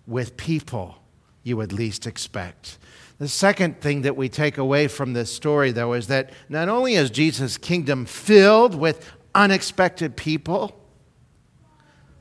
with 0.05 0.37
people 0.37 0.99
you 1.41 1.57
would 1.57 1.73
least 1.73 2.05
expect. 2.05 2.77
The 3.19 3.27
second 3.27 3.81
thing 3.81 4.03
that 4.03 4.15
we 4.15 4.29
take 4.29 4.57
away 4.57 4.87
from 4.87 5.13
this 5.13 5.33
story, 5.33 5.71
though, 5.71 5.93
is 5.93 6.07
that 6.07 6.31
not 6.49 6.69
only 6.69 6.93
is 6.93 7.09
Jesus' 7.09 7.57
kingdom 7.57 8.05
filled 8.05 8.75
with 8.75 9.11
unexpected 9.33 10.15
people, 10.15 10.79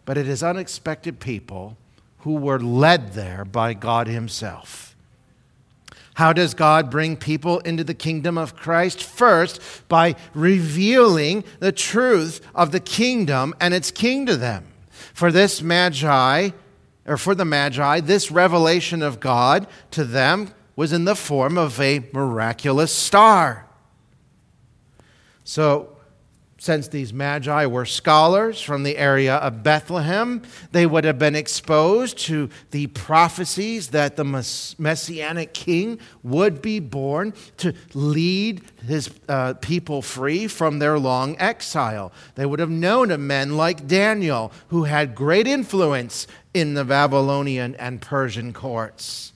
but 0.06 0.16
it 0.16 0.26
is 0.26 0.42
unexpected 0.42 1.20
people 1.20 1.76
who 2.18 2.36
were 2.36 2.58
led 2.58 3.12
there 3.12 3.44
by 3.44 3.74
God 3.74 4.06
Himself. 4.06 4.96
How 6.14 6.32
does 6.32 6.54
God 6.54 6.90
bring 6.90 7.18
people 7.18 7.58
into 7.60 7.84
the 7.84 7.92
kingdom 7.92 8.38
of 8.38 8.56
Christ? 8.56 9.02
First, 9.02 9.60
by 9.86 10.16
revealing 10.32 11.44
the 11.60 11.72
truth 11.72 12.40
of 12.54 12.72
the 12.72 12.80
kingdom 12.80 13.54
and 13.60 13.74
its 13.74 13.90
king 13.90 14.24
to 14.24 14.36
them. 14.36 14.64
For 15.12 15.30
this 15.30 15.60
Magi, 15.60 16.50
or 17.04 17.18
for 17.18 17.34
the 17.34 17.44
Magi, 17.44 18.00
this 18.00 18.30
revelation 18.30 19.02
of 19.02 19.20
God 19.20 19.66
to 19.90 20.04
them 20.04 20.54
was 20.76 20.92
in 20.92 21.06
the 21.06 21.16
form 21.16 21.56
of 21.56 21.80
a 21.80 22.04
miraculous 22.12 22.92
star. 22.92 23.66
So, 25.42 25.96
since 26.58 26.88
these 26.88 27.12
magi 27.12 27.66
were 27.66 27.84
scholars 27.84 28.60
from 28.60 28.82
the 28.82 28.96
area 28.96 29.36
of 29.36 29.62
Bethlehem, 29.62 30.42
they 30.72 30.86
would 30.86 31.04
have 31.04 31.18
been 31.18 31.36
exposed 31.36 32.18
to 32.18 32.48
the 32.70 32.86
prophecies 32.88 33.88
that 33.88 34.16
the 34.16 34.24
messianic 34.78 35.52
king 35.52 36.00
would 36.22 36.62
be 36.62 36.80
born 36.80 37.34
to 37.58 37.74
lead 37.92 38.62
his 38.86 39.10
uh, 39.28 39.54
people 39.54 40.00
free 40.00 40.48
from 40.48 40.78
their 40.78 40.98
long 40.98 41.36
exile. 41.38 42.10
They 42.36 42.46
would 42.46 42.58
have 42.58 42.70
known 42.70 43.10
of 43.10 43.20
men 43.20 43.56
like 43.56 43.86
Daniel, 43.86 44.50
who 44.68 44.84
had 44.84 45.14
great 45.14 45.46
influence 45.46 46.26
in 46.54 46.72
the 46.72 46.84
Babylonian 46.84 47.74
and 47.74 48.00
Persian 48.00 48.54
courts. 48.54 49.32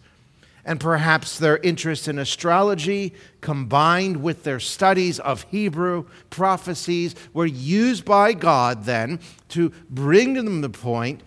And 0.71 0.79
perhaps 0.79 1.37
their 1.37 1.59
interest 1.59 2.07
in 2.07 2.17
astrology, 2.17 3.13
combined 3.41 4.23
with 4.23 4.45
their 4.45 4.61
studies 4.61 5.19
of 5.19 5.43
Hebrew 5.51 6.05
prophecies, 6.31 7.17
were 7.33 7.45
used 7.45 8.05
by 8.05 8.35
God 8.35 8.85
then 8.85 9.19
to 9.49 9.73
bring 9.91 10.35
them 10.35 10.61
the 10.61 10.71
point 10.71 11.25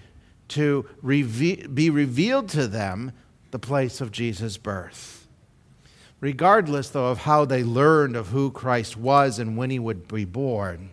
to 0.48 0.86
be 1.04 1.89
revealed 1.89 2.48
to 2.52 2.68
them 2.68 3.12
the 3.52 3.60
place 3.60 4.00
of 4.00 4.13
Jesus' 4.13 4.56
birth. 4.56 5.28
Regardless, 6.22 6.88
though, 6.88 7.08
of 7.08 7.18
how 7.18 7.44
they 7.44 7.65
learned 7.65 8.15
of 8.15 8.30
who 8.30 8.50
Christ 8.50 8.96
was 8.96 9.39
and 9.39 9.58
when 9.58 9.70
he 9.70 9.78
would 9.78 10.08
be 10.08 10.24
born, 10.24 10.89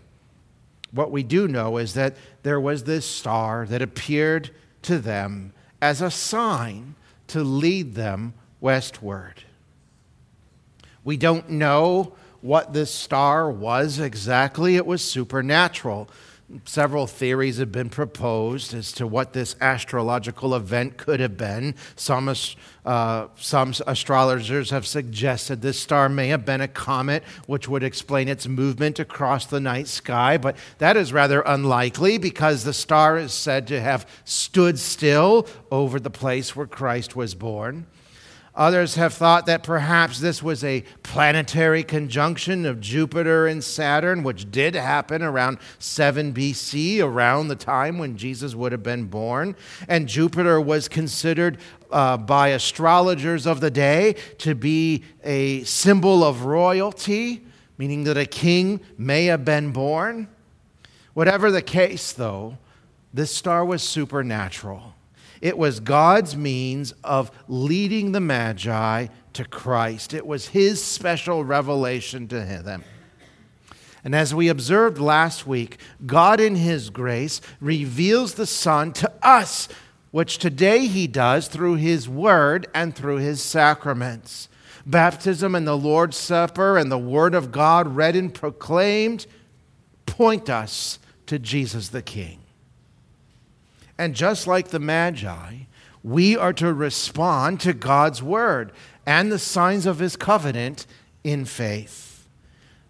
what 0.90 1.12
we 1.12 1.22
do 1.22 1.46
know 1.46 1.77
is 1.77 1.94
that 1.94 2.16
there 2.42 2.61
was 2.61 2.83
this 2.83 3.07
star 3.07 3.64
that 3.66 3.81
appeared 3.81 4.51
to 4.83 4.98
them 4.98 5.53
as 5.81 6.03
a 6.03 6.11
sign 6.11 6.96
to 7.29 7.44
lead 7.44 7.94
them 7.94 8.35
westward. 8.61 9.44
We 11.05 11.16
don't 11.16 11.51
know 11.51 12.14
what 12.40 12.73
this 12.73 12.92
star 12.92 13.51
was 13.51 13.99
exactly, 13.99 14.77
it 14.77 14.87
was 14.87 15.03
supernatural. 15.03 16.09
Several 16.64 17.07
theories 17.07 17.59
have 17.59 17.70
been 17.70 17.90
proposed 17.90 18.75
as 18.75 18.90
to 18.92 19.07
what 19.07 19.33
this 19.33 19.55
astrological 19.61 20.57
event 20.57 20.96
could 20.96 21.20
have 21.20 21.37
been. 21.37 21.77
Some, 21.94 22.35
uh, 22.85 23.29
some 23.37 23.73
astrologers 23.87 24.70
have 24.70 24.85
suggested 24.85 25.62
this 25.62 25.79
star 25.79 26.09
may 26.09 26.27
have 26.29 26.44
been 26.44 26.61
a 26.61 26.66
comet, 26.66 27.23
which 27.46 27.68
would 27.68 27.85
explain 27.85 28.27
its 28.27 28.49
movement 28.49 28.99
across 28.99 29.46
the 29.46 29.61
night 29.61 29.87
sky, 29.87 30.38
but 30.38 30.57
that 30.79 30.96
is 30.96 31.12
rather 31.12 31.42
unlikely 31.42 32.18
because 32.18 32.64
the 32.64 32.73
star 32.73 33.16
is 33.16 33.33
said 33.33 33.68
to 33.68 33.81
have 33.81 34.05
stood 34.25 34.77
still 34.77 35.46
over 35.70 36.01
the 36.01 36.11
place 36.11 36.57
where 36.57 36.66
Christ 36.66 37.14
was 37.14 37.37
born. 37.37 37.87
Others 38.61 38.96
have 38.96 39.14
thought 39.14 39.46
that 39.46 39.62
perhaps 39.62 40.20
this 40.20 40.42
was 40.42 40.62
a 40.62 40.85
planetary 41.03 41.83
conjunction 41.83 42.66
of 42.66 42.79
Jupiter 42.79 43.46
and 43.46 43.64
Saturn, 43.64 44.23
which 44.23 44.51
did 44.51 44.75
happen 44.75 45.23
around 45.23 45.57
7 45.79 46.35
BC, 46.35 47.03
around 47.03 47.49
the 47.49 47.57
time 47.57 47.96
when 47.96 48.18
Jesus 48.18 48.55
would 48.55 48.73
have 48.73 48.83
been 48.83 49.07
born. 49.07 49.57
And 49.88 50.07
Jupiter 50.07 50.61
was 50.61 50.88
considered 50.88 51.57
uh, 51.90 52.18
by 52.18 52.49
astrologers 52.49 53.46
of 53.46 53.61
the 53.61 53.70
day 53.70 54.16
to 54.40 54.55
be 54.55 55.05
a 55.25 55.64
symbol 55.64 56.23
of 56.23 56.44
royalty, 56.44 57.42
meaning 57.79 58.05
that 58.05 58.18
a 58.18 58.27
king 58.27 58.81
may 58.99 59.25
have 59.25 59.42
been 59.42 59.73
born. 59.73 60.29
Whatever 61.14 61.51
the 61.51 61.62
case, 61.62 62.12
though, 62.12 62.59
this 63.14 63.35
star 63.35 63.64
was 63.64 63.83
supernatural. 63.83 64.92
It 65.40 65.57
was 65.57 65.81
God's 65.81 66.37
means 66.37 66.92
of 67.03 67.31
leading 67.48 68.12
the 68.12 68.20
Magi 68.20 69.07
to 69.33 69.44
Christ. 69.44 70.12
It 70.12 70.26
was 70.26 70.48
His 70.48 70.83
special 70.83 71.44
revelation 71.44 72.29
to 72.29 72.40
them. 72.40 72.85
And 74.05 74.14
as 74.14 74.35
we 74.35 74.48
observed 74.48 74.98
last 74.98 75.46
week, 75.46 75.79
God 76.07 76.40
in 76.40 76.57
His 76.57 76.90
grace 76.90 77.40
reveals 77.61 78.35
the 78.35 78.46
Son 78.46 78.92
to 78.94 79.12
us, 79.22 79.68
which 80.11 80.38
today 80.38 80.87
He 80.87 81.07
does 81.07 81.48
through 81.48 81.76
His 81.76 82.09
Word 82.09 82.66
and 82.74 82.94
through 82.94 83.18
His 83.18 83.42
sacraments. 83.42 84.48
Baptism 84.87 85.55
and 85.55 85.66
the 85.66 85.76
Lord's 85.76 86.16
Supper 86.16 86.76
and 86.76 86.90
the 86.90 86.98
Word 86.98 87.35
of 87.35 87.53
God 87.53 87.94
read 87.94 88.16
and 88.16 88.33
proclaimed 88.33 89.26
point 90.07 90.50
us 90.50 90.98
to 91.26 91.38
Jesus 91.38 91.88
the 91.88 92.03
King. 92.03 92.39
And 94.01 94.15
just 94.15 94.47
like 94.47 94.69
the 94.69 94.81
Magi, 94.81 95.57
we 96.03 96.35
are 96.35 96.55
to 96.55 96.73
respond 96.73 97.61
to 97.61 97.75
God's 97.75 98.23
word 98.23 98.73
and 99.05 99.31
the 99.31 99.39
signs 99.39 99.85
of 99.85 99.99
his 99.99 100.17
covenant 100.17 100.87
in 101.23 101.45
faith. 101.45 102.27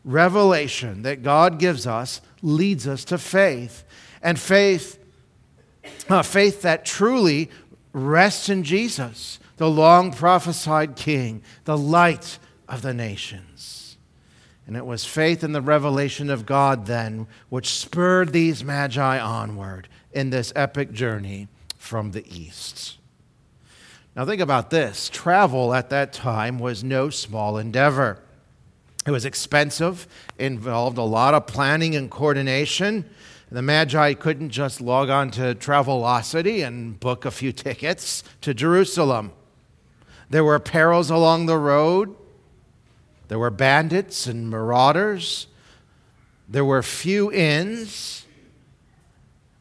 Revelation 0.04 1.02
that 1.02 1.24
God 1.24 1.58
gives 1.58 1.84
us 1.84 2.20
leads 2.42 2.86
us 2.86 3.04
to 3.06 3.18
faith. 3.18 3.82
And 4.22 4.38
faith, 4.38 5.00
uh, 6.08 6.22
faith 6.22 6.62
that 6.62 6.84
truly 6.84 7.50
rests 7.92 8.48
in 8.48 8.62
Jesus, 8.62 9.40
the 9.56 9.68
long 9.68 10.12
prophesied 10.12 10.94
King, 10.94 11.42
the 11.64 11.76
light 11.76 12.38
of 12.68 12.82
the 12.82 12.94
nations. 12.94 13.96
And 14.64 14.76
it 14.76 14.86
was 14.86 15.04
faith 15.04 15.42
in 15.42 15.50
the 15.50 15.60
revelation 15.60 16.30
of 16.30 16.46
God 16.46 16.86
then 16.86 17.26
which 17.48 17.70
spurred 17.70 18.32
these 18.32 18.62
magi 18.62 19.18
onward 19.18 19.88
in 20.12 20.30
this 20.30 20.52
epic 20.56 20.92
journey 20.92 21.48
from 21.76 22.12
the 22.12 22.26
east. 22.26 22.98
Now, 24.16 24.24
think 24.24 24.40
about 24.40 24.70
this 24.70 25.08
travel 25.08 25.72
at 25.72 25.90
that 25.90 26.12
time 26.12 26.58
was 26.58 26.82
no 26.82 27.10
small 27.10 27.56
endeavor. 27.56 28.18
It 29.06 29.12
was 29.12 29.24
expensive, 29.24 30.06
involved 30.38 30.98
a 30.98 31.02
lot 31.02 31.32
of 31.32 31.46
planning 31.46 31.94
and 31.94 32.10
coordination. 32.10 33.08
The 33.50 33.62
Magi 33.62 34.14
couldn't 34.14 34.50
just 34.50 34.80
log 34.80 35.10
on 35.10 35.30
to 35.32 35.54
Travelocity 35.54 36.64
and 36.64 37.00
book 37.00 37.24
a 37.24 37.30
few 37.30 37.52
tickets 37.52 38.22
to 38.42 38.52
Jerusalem. 38.52 39.32
There 40.28 40.44
were 40.44 40.58
perils 40.58 41.10
along 41.10 41.46
the 41.46 41.58
road. 41.58 42.14
There 43.28 43.38
were 43.38 43.50
bandits 43.50 44.26
and 44.26 44.50
marauders. 44.50 45.46
There 46.48 46.64
were 46.64 46.82
few 46.82 47.32
inns. 47.32 48.26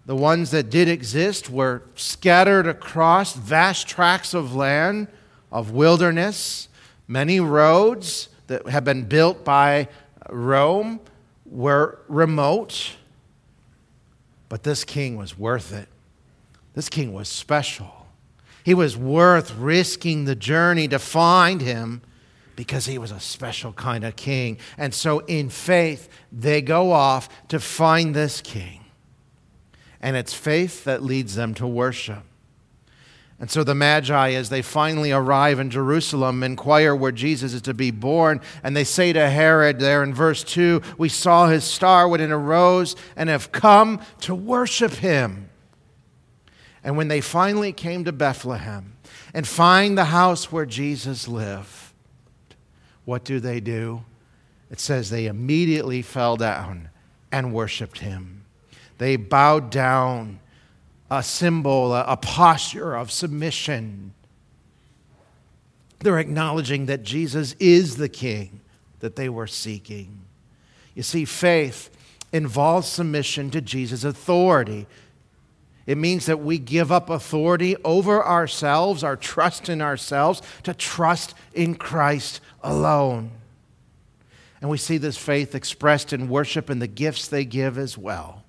The 0.10 0.16
ones 0.16 0.50
that 0.50 0.72
did 0.72 0.88
exist 0.88 1.52
were 1.52 1.84
scattered 1.94 2.66
across 2.66 3.34
vast 3.34 3.88
tracts 3.88 4.34
of 4.34 4.56
land, 4.56 5.08
of 5.52 5.70
wilderness. 5.70 6.68
Many 7.08 7.40
roads 7.40 8.30
that 8.48 8.68
have 8.70 8.84
been 8.84 9.04
built 9.04 9.46
by 9.46 9.88
Rome 10.28 11.00
were 11.46 12.00
remote. 12.08 12.94
But 14.50 14.64
this 14.64 14.84
king 14.84 15.16
was 15.16 15.38
worth 15.38 15.72
it. 15.72 15.88
This 16.74 16.90
king 16.90 17.14
was 17.14 17.30
special. 17.30 18.08
He 18.64 18.74
was 18.74 18.98
worth 18.98 19.54
risking 19.58 20.26
the 20.26 20.36
journey 20.36 20.88
to 20.88 20.98
find 20.98 21.62
him 21.62 22.02
because 22.56 22.88
he 22.88 22.98
was 22.98 23.12
a 23.12 23.20
special 23.20 23.74
kind 23.74 24.04
of 24.04 24.16
king. 24.16 24.58
And 24.76 24.92
so, 24.92 25.20
in 25.20 25.50
faith, 25.50 26.10
they 26.32 26.64
go 26.64 26.94
off 26.94 27.30
to 27.50 27.60
find 27.60 28.16
this 28.16 28.42
king. 28.42 28.79
And 30.02 30.16
it's 30.16 30.34
faith 30.34 30.84
that 30.86 31.04
leads 31.04 31.36
them 31.36 31.54
to 31.56 31.68
worship. 31.68 32.24
And 33.40 33.50
so 33.50 33.64
the 33.64 33.76
Magi, 33.76 34.32
as 34.32 34.50
they 34.50 34.62
finally 34.62 35.14
arrive 35.14 35.60
in 35.60 35.70
Jerusalem, 35.70 36.44
inquire 36.44 36.94
where 36.94 37.14
Jesus 37.14 37.54
is 37.54 37.62
to 37.64 37.74
be 37.74 37.90
born. 37.90 38.42
And 38.64 38.76
they 38.76 38.84
say 38.84 39.14
to 39.14 39.30
Herod, 39.30 39.80
there 39.80 40.04
in 40.04 40.14
verse 40.14 40.44
2, 40.44 40.82
We 40.98 41.08
saw 41.08 41.48
his 41.48 41.64
star 41.64 42.08
when 42.08 42.20
it 42.20 42.32
arose 42.32 42.98
and 43.16 43.30
have 43.30 43.54
come 43.54 44.02
to 44.22 44.36
worship 44.36 44.92
him. 44.94 45.50
And 46.84 46.98
when 46.98 47.08
they 47.08 47.22
finally 47.22 47.72
came 47.72 48.04
to 48.06 48.12
Bethlehem 48.12 48.98
and 49.34 49.48
find 49.48 49.98
the 49.98 50.06
house 50.06 50.52
where 50.52 50.66
Jesus 50.66 51.28
lived, 51.28 51.94
what 53.06 53.24
do 53.24 53.40
they 53.40 53.62
do? 53.62 54.04
It 54.70 54.80
says 54.80 55.10
they 55.10 55.28
immediately 55.28 56.02
fell 56.02 56.36
down 56.36 56.90
and 57.32 57.54
worshiped 57.54 58.00
him. 58.00 58.39
They 59.00 59.16
bowed 59.16 59.72
down 59.72 60.40
a 61.10 61.24
symbol, 61.24 61.96
a, 61.96 62.18
posture 62.18 62.96
of 62.96 63.12
submission. 63.12 64.14
They're 66.00 66.20
acknowledging 66.20 66.86
that 66.86 67.04
Jesus 67.04 67.56
is 67.60 67.96
the 67.96 68.10
king 68.10 68.60
that 69.00 69.16
they 69.16 69.30
were 69.30 69.48
seeking. 69.48 70.20
You 70.94 71.04
see, 71.04 71.26
faith 71.26 71.90
involves 72.34 72.90
submission 72.90 73.50
to 73.52 73.62
Jesus' 73.62 74.04
authority. 74.04 74.86
It 75.88 75.98
means 75.98 76.26
that 76.26 76.42
we 76.42 76.60
give 76.60 76.92
up 76.92 77.10
authority 77.10 77.78
over 77.86 78.24
ourselves, 78.24 79.02
our 79.04 79.16
trust 79.16 79.70
in 79.70 79.82
ourselves, 79.82 80.42
to 80.64 80.74
trust 80.74 81.36
in 81.54 81.76
Christ 81.76 82.42
alone. 82.62 83.32
And 84.60 84.70
we 84.70 84.78
see 84.78 84.98
this 84.98 85.18
faith 85.18 85.56
expressed 85.56 86.12
in 86.12 86.28
worship 86.28 86.70
and 86.70 86.82
the 86.82 86.88
gifts 86.88 87.30
they 87.30 87.46
give 87.46 87.78
as 87.78 87.98
well 87.98 88.44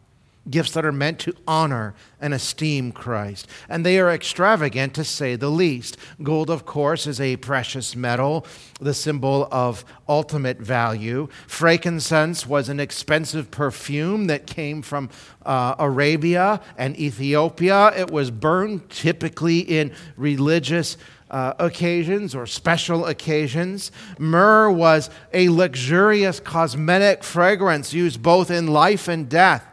gifts 0.50 0.72
that 0.72 0.84
are 0.84 0.92
meant 0.92 1.18
to 1.20 1.34
honor 1.46 1.94
and 2.20 2.34
esteem 2.34 2.92
Christ. 2.92 3.46
And 3.68 3.84
they 3.84 3.98
are 3.98 4.10
extravagant 4.10 4.94
to 4.94 5.04
say 5.04 5.36
the 5.36 5.50
least. 5.50 5.96
Gold, 6.22 6.50
of 6.50 6.66
course, 6.66 7.06
is 7.06 7.20
a 7.20 7.36
precious 7.36 7.96
metal, 7.96 8.46
the 8.80 8.94
symbol 8.94 9.48
of 9.50 9.84
ultimate 10.08 10.58
value. 10.58 11.28
Frankincense 11.46 12.46
was 12.46 12.68
an 12.68 12.80
expensive 12.80 13.50
perfume 13.50 14.26
that 14.26 14.46
came 14.46 14.82
from 14.82 15.08
uh, 15.46 15.74
Arabia 15.78 16.60
and 16.76 16.98
Ethiopia. 16.98 17.92
It 17.96 18.10
was 18.10 18.30
burned 18.30 18.90
typically 18.90 19.60
in 19.60 19.92
religious. 20.16 20.96
Uh, 21.30 21.54
occasions 21.60 22.34
or 22.34 22.44
special 22.44 23.06
occasions. 23.06 23.92
Myrrh 24.18 24.68
was 24.68 25.10
a 25.32 25.48
luxurious 25.48 26.40
cosmetic 26.40 27.22
fragrance 27.22 27.92
used 27.92 28.20
both 28.20 28.50
in 28.50 28.66
life 28.66 29.06
and 29.06 29.28
death 29.28 29.64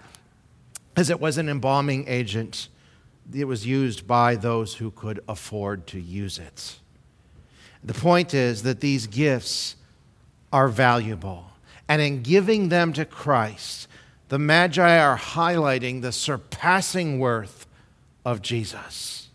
as 0.97 1.11
it 1.11 1.21
was 1.21 1.37
an 1.37 1.47
embalming 1.47 2.05
agent. 2.07 2.67
It 3.33 3.45
was 3.45 3.65
used 3.65 4.07
by 4.07 4.35
those 4.35 4.75
who 4.75 4.89
could 4.91 5.21
afford 5.29 5.85
to 5.87 5.99
use 6.01 6.39
it. 6.39 6.79
The 7.83 7.93
point 7.93 8.33
is 8.33 8.63
that 8.63 8.81
these 8.81 9.05
gifts 9.05 9.75
are 10.51 10.67
valuable. 10.67 11.51
And 11.87 12.01
in 12.01 12.23
giving 12.23 12.69
them 12.69 12.91
to 12.93 13.05
Christ, 13.05 13.87
the 14.29 14.39
Magi 14.39 14.99
are 14.99 15.17
highlighting 15.17 16.01
the 16.01 16.11
surpassing 16.11 17.19
worth 17.19 17.67
of 18.25 18.41
Jesus. 18.41 19.29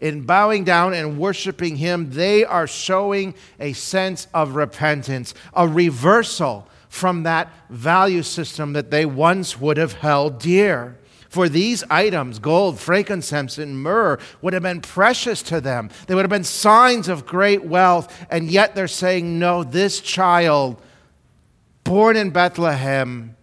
In 0.00 0.22
bowing 0.22 0.64
down 0.64 0.92
and 0.92 1.18
worshiping 1.18 1.76
Him, 1.76 2.10
they 2.10 2.44
are 2.44 2.66
showing 2.66 3.34
a 3.60 3.72
sense 3.72 4.26
of 4.34 4.56
repentance, 4.56 5.32
a 5.54 5.68
reversal 5.68 6.68
from 6.96 7.22
that 7.24 7.52
value 7.68 8.22
system 8.22 8.72
that 8.72 8.90
they 8.90 9.04
once 9.04 9.60
would 9.60 9.76
have 9.76 9.92
held 9.92 10.40
dear. 10.40 10.98
For 11.28 11.48
these 11.48 11.84
items, 11.90 12.38
gold, 12.38 12.80
frankincense, 12.80 13.58
and 13.58 13.82
myrrh, 13.82 14.18
would 14.40 14.54
have 14.54 14.62
been 14.62 14.80
precious 14.80 15.42
to 15.42 15.60
them. 15.60 15.90
They 16.06 16.14
would 16.14 16.22
have 16.22 16.30
been 16.30 16.44
signs 16.44 17.08
of 17.08 17.26
great 17.26 17.64
wealth. 17.64 18.26
And 18.30 18.50
yet 18.50 18.74
they're 18.74 18.88
saying, 18.88 19.38
no, 19.38 19.62
this 19.62 20.00
child, 20.00 20.80
born 21.84 22.16
in 22.16 22.30
Bethlehem, 22.30 23.36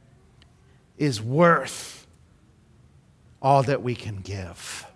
is 0.98 1.22
worth 1.22 2.08
all 3.42 3.62
that 3.64 3.84
we 3.84 3.94
can 3.94 4.22
give. 4.22 4.88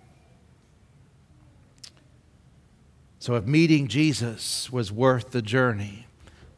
So 3.19 3.35
if 3.35 3.45
meeting 3.45 3.87
Jesus 3.87 4.71
was 4.71 4.91
worth 4.91 5.31
the 5.31 5.41
journey, 5.41 6.07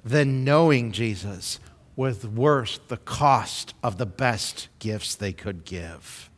then 0.06 0.44
knowing 0.44 0.92
Jesus 0.92 1.60
was 2.00 2.26
worth 2.26 2.88
the 2.88 2.96
cost 2.96 3.74
of 3.84 3.98
the 3.98 4.06
best 4.06 4.70
gifts 4.80 5.16
they 5.16 5.34
could 5.34 5.66
give. 5.66 6.30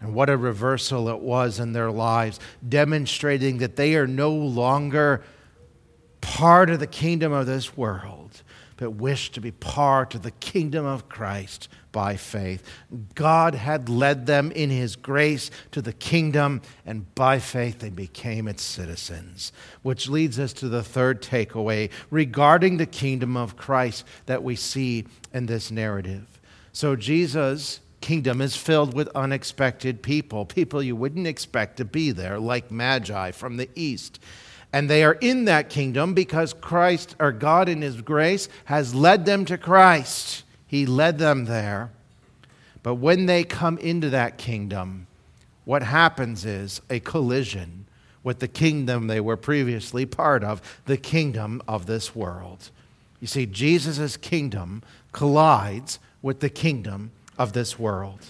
And 0.00 0.16
what 0.16 0.28
a 0.28 0.36
reversal 0.36 1.08
it 1.10 1.20
was 1.20 1.60
in 1.60 1.74
their 1.74 1.92
lives, 1.92 2.40
demonstrating 2.68 3.58
that 3.58 3.76
they 3.76 3.94
are 3.94 4.08
no 4.08 4.32
longer 4.32 5.22
part 6.20 6.70
of 6.70 6.80
the 6.80 6.88
kingdom 6.88 7.32
of 7.32 7.46
this 7.46 7.76
world, 7.76 8.42
but 8.78 8.92
wish 8.92 9.30
to 9.32 9.40
be 9.40 9.50
part 9.50 10.14
of 10.14 10.22
the 10.22 10.30
kingdom 10.30 10.86
of 10.86 11.08
Christ 11.08 11.68
by 11.92 12.16
faith. 12.16 12.62
God 13.14 13.54
had 13.54 13.88
led 13.88 14.26
them 14.26 14.52
in 14.52 14.70
His 14.70 14.96
grace 14.96 15.50
to 15.72 15.82
the 15.82 15.92
kingdom, 15.92 16.62
and 16.86 17.12
by 17.14 17.40
faith 17.40 17.80
they 17.80 17.90
became 17.90 18.46
its 18.48 18.62
citizens. 18.62 19.52
Which 19.82 20.08
leads 20.08 20.38
us 20.38 20.52
to 20.54 20.68
the 20.68 20.84
third 20.84 21.20
takeaway 21.22 21.90
regarding 22.10 22.76
the 22.76 22.86
kingdom 22.86 23.36
of 23.36 23.56
Christ 23.56 24.04
that 24.26 24.42
we 24.42 24.54
see 24.54 25.06
in 25.34 25.46
this 25.46 25.70
narrative. 25.70 26.40
So, 26.72 26.94
Jesus' 26.94 27.80
kingdom 28.00 28.40
is 28.40 28.56
filled 28.56 28.94
with 28.94 29.08
unexpected 29.08 30.02
people, 30.02 30.46
people 30.46 30.80
you 30.80 30.94
wouldn't 30.94 31.26
expect 31.26 31.78
to 31.78 31.84
be 31.84 32.12
there, 32.12 32.38
like 32.38 32.70
Magi 32.70 33.32
from 33.32 33.56
the 33.56 33.68
east. 33.74 34.20
And 34.72 34.88
they 34.88 35.02
are 35.02 35.14
in 35.14 35.46
that 35.46 35.70
kingdom 35.70 36.14
because 36.14 36.52
Christ, 36.52 37.16
or 37.18 37.32
God 37.32 37.68
in 37.68 37.80
His 37.80 38.02
grace, 38.02 38.48
has 38.66 38.94
led 38.94 39.24
them 39.24 39.44
to 39.46 39.56
Christ. 39.56 40.44
He 40.66 40.84
led 40.84 41.18
them 41.18 41.46
there. 41.46 41.90
But 42.82 42.96
when 42.96 43.26
they 43.26 43.44
come 43.44 43.78
into 43.78 44.10
that 44.10 44.38
kingdom, 44.38 45.06
what 45.64 45.82
happens 45.82 46.44
is 46.44 46.80
a 46.88 47.00
collision 47.00 47.86
with 48.22 48.40
the 48.40 48.48
kingdom 48.48 49.06
they 49.06 49.20
were 49.20 49.36
previously 49.36 50.04
part 50.04 50.44
of, 50.44 50.60
the 50.84 50.96
kingdom 50.96 51.62
of 51.66 51.86
this 51.86 52.14
world. 52.14 52.70
You 53.20 53.26
see, 53.26 53.46
Jesus' 53.46 54.16
kingdom 54.16 54.82
collides 55.12 55.98
with 56.22 56.40
the 56.40 56.50
kingdom 56.50 57.10
of 57.38 57.52
this 57.52 57.78
world. 57.78 58.20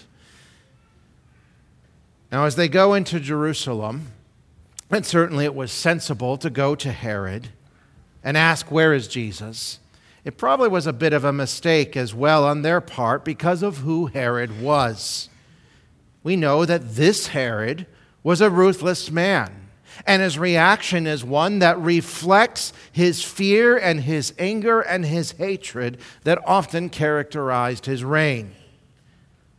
Now, 2.31 2.45
as 2.45 2.55
they 2.55 2.67
go 2.67 2.93
into 2.93 3.19
Jerusalem, 3.19 4.07
and 4.89 5.05
certainly 5.05 5.45
it 5.45 5.55
was 5.55 5.71
sensible 5.71 6.37
to 6.37 6.49
go 6.49 6.75
to 6.75 6.91
Herod 6.91 7.49
and 8.23 8.35
ask, 8.35 8.71
Where 8.71 8.93
is 8.93 9.07
Jesus? 9.07 9.79
It 10.25 10.37
probably 10.37 10.67
was 10.67 10.87
a 10.87 10.93
bit 10.93 11.13
of 11.13 11.23
a 11.23 11.31
mistake 11.31 11.95
as 11.95 12.13
well 12.13 12.45
on 12.45 12.61
their 12.61 12.81
part 12.81 13.23
because 13.23 13.63
of 13.63 13.79
who 13.79 14.07
Herod 14.07 14.61
was. 14.61 15.29
We 16.23 16.35
know 16.35 16.65
that 16.65 16.95
this 16.95 17.27
Herod 17.27 17.87
was 18.23 18.41
a 18.41 18.49
ruthless 18.49 19.09
man, 19.09 19.69
and 20.05 20.21
his 20.21 20.37
reaction 20.37 21.07
is 21.07 21.23
one 21.23 21.59
that 21.59 21.79
reflects 21.79 22.73
his 22.91 23.23
fear 23.23 23.77
and 23.77 24.01
his 24.01 24.33
anger 24.37 24.81
and 24.81 25.05
his 25.05 25.31
hatred 25.33 25.99
that 26.23 26.39
often 26.45 26.89
characterized 26.89 27.85
his 27.85 28.03
reign. 28.03 28.53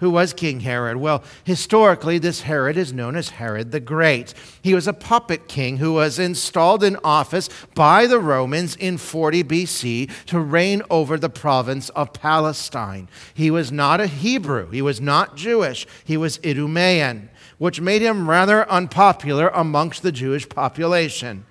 Who 0.00 0.10
was 0.10 0.32
King 0.32 0.60
Herod? 0.60 0.96
Well, 0.96 1.22
historically, 1.44 2.18
this 2.18 2.42
Herod 2.42 2.76
is 2.76 2.92
known 2.92 3.16
as 3.16 3.30
Herod 3.30 3.70
the 3.70 3.80
Great. 3.80 4.32
He 4.62 4.74
was 4.74 4.88
a 4.88 4.94
puppet 4.94 5.46
king 5.46 5.76
who 5.76 5.92
was 5.92 6.18
installed 6.18 6.82
in 6.82 6.96
office 7.04 7.48
by 7.74 8.06
the 8.06 8.18
Romans 8.18 8.76
in 8.76 8.96
40 8.96 9.44
BC 9.44 10.10
to 10.26 10.40
reign 10.40 10.82
over 10.88 11.18
the 11.18 11.28
province 11.28 11.90
of 11.90 12.14
Palestine. 12.14 13.08
He 13.34 13.50
was 13.50 13.70
not 13.70 14.00
a 14.00 14.06
Hebrew, 14.06 14.70
he 14.70 14.82
was 14.82 15.00
not 15.00 15.36
Jewish, 15.36 15.86
he 16.04 16.16
was 16.16 16.38
Idumean, 16.38 17.28
which 17.58 17.80
made 17.80 18.00
him 18.00 18.28
rather 18.28 18.68
unpopular 18.70 19.48
amongst 19.48 20.02
the 20.02 20.12
Jewish 20.12 20.48
population. 20.48 21.44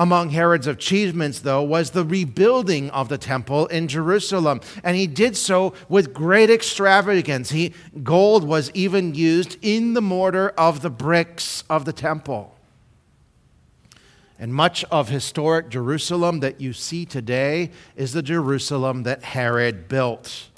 Among 0.00 0.30
Herod's 0.30 0.66
achievements, 0.66 1.40
though, 1.40 1.62
was 1.62 1.90
the 1.90 2.06
rebuilding 2.06 2.88
of 2.88 3.10
the 3.10 3.18
temple 3.18 3.66
in 3.66 3.86
Jerusalem. 3.86 4.62
And 4.82 4.96
he 4.96 5.06
did 5.06 5.36
so 5.36 5.74
with 5.90 6.14
great 6.14 6.48
extravagance. 6.48 7.50
He, 7.50 7.74
gold 8.02 8.42
was 8.42 8.70
even 8.72 9.14
used 9.14 9.58
in 9.60 9.92
the 9.92 10.00
mortar 10.00 10.54
of 10.56 10.80
the 10.80 10.88
bricks 10.88 11.64
of 11.68 11.84
the 11.84 11.92
temple. 11.92 12.56
And 14.38 14.54
much 14.54 14.84
of 14.84 15.10
historic 15.10 15.68
Jerusalem 15.68 16.40
that 16.40 16.62
you 16.62 16.72
see 16.72 17.04
today 17.04 17.70
is 17.94 18.14
the 18.14 18.22
Jerusalem 18.22 19.02
that 19.02 19.22
Herod 19.22 19.86
built. 19.86 20.48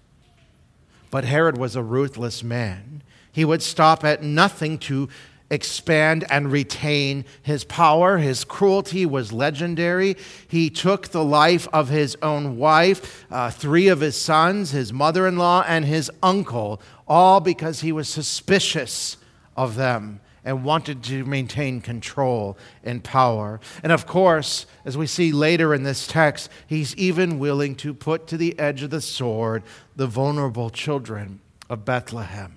But 1.11 1.25
Herod 1.25 1.59
was 1.59 1.75
a 1.75 1.83
ruthless 1.83 2.45
man. 2.45 3.03
He 3.33 3.45
would 3.45 3.63
stop 3.63 4.05
at 4.05 4.23
nothing 4.23 4.79
to 4.79 5.09
expand 5.53 6.25
and 6.31 6.51
retain 6.51 7.25
his 7.43 7.62
power. 7.62 8.19
His 8.19 8.43
cruelty 8.43 9.05
was 9.07 9.33
legendary. 9.33 10.17
He 10.49 10.71
took 10.71 11.09
the 11.09 11.23
life 11.23 11.69
of 11.73 11.91
his 11.91 12.17
own 12.23 12.57
wife, 12.57 13.27
uh, 13.31 13.51
three 13.51 13.88
of 13.88 14.01
his 14.01 14.17
sons, 14.17 14.71
his 14.71 14.93
mother 14.93 15.29
in 15.29 15.37
law, 15.37 15.62
and 15.69 15.85
his 15.85 16.11
uncle, 16.23 16.81
all 17.07 17.38
because 17.38 17.81
he 17.81 17.93
was 17.93 18.09
suspicious 18.09 19.19
of 19.55 19.77
them 19.77 20.21
and 20.45 20.65
wanted 20.65 21.03
to 21.05 21.25
maintain 21.25 21.81
control 21.81 22.57
and 22.83 23.05
power. 23.05 23.61
And 23.83 23.93
of 23.93 24.07
course, 24.07 24.67
as 24.87 24.97
we 24.97 25.07
see 25.07 25.33
later 25.33 25.75
in 25.75 25.83
this 25.83 26.07
text, 26.07 26.51
he's 26.67 26.97
even 26.97 27.38
willing 27.38 27.75
to 27.77 27.93
put 27.93 28.27
to 28.29 28.38
the 28.38 28.59
edge 28.59 28.83
of 28.83 28.91
the 28.91 29.03
sword 29.03 29.62
the 29.95 30.07
vulnerable 30.07 30.71
children 30.71 31.41
of 31.69 31.85
Bethlehem. 31.85 32.57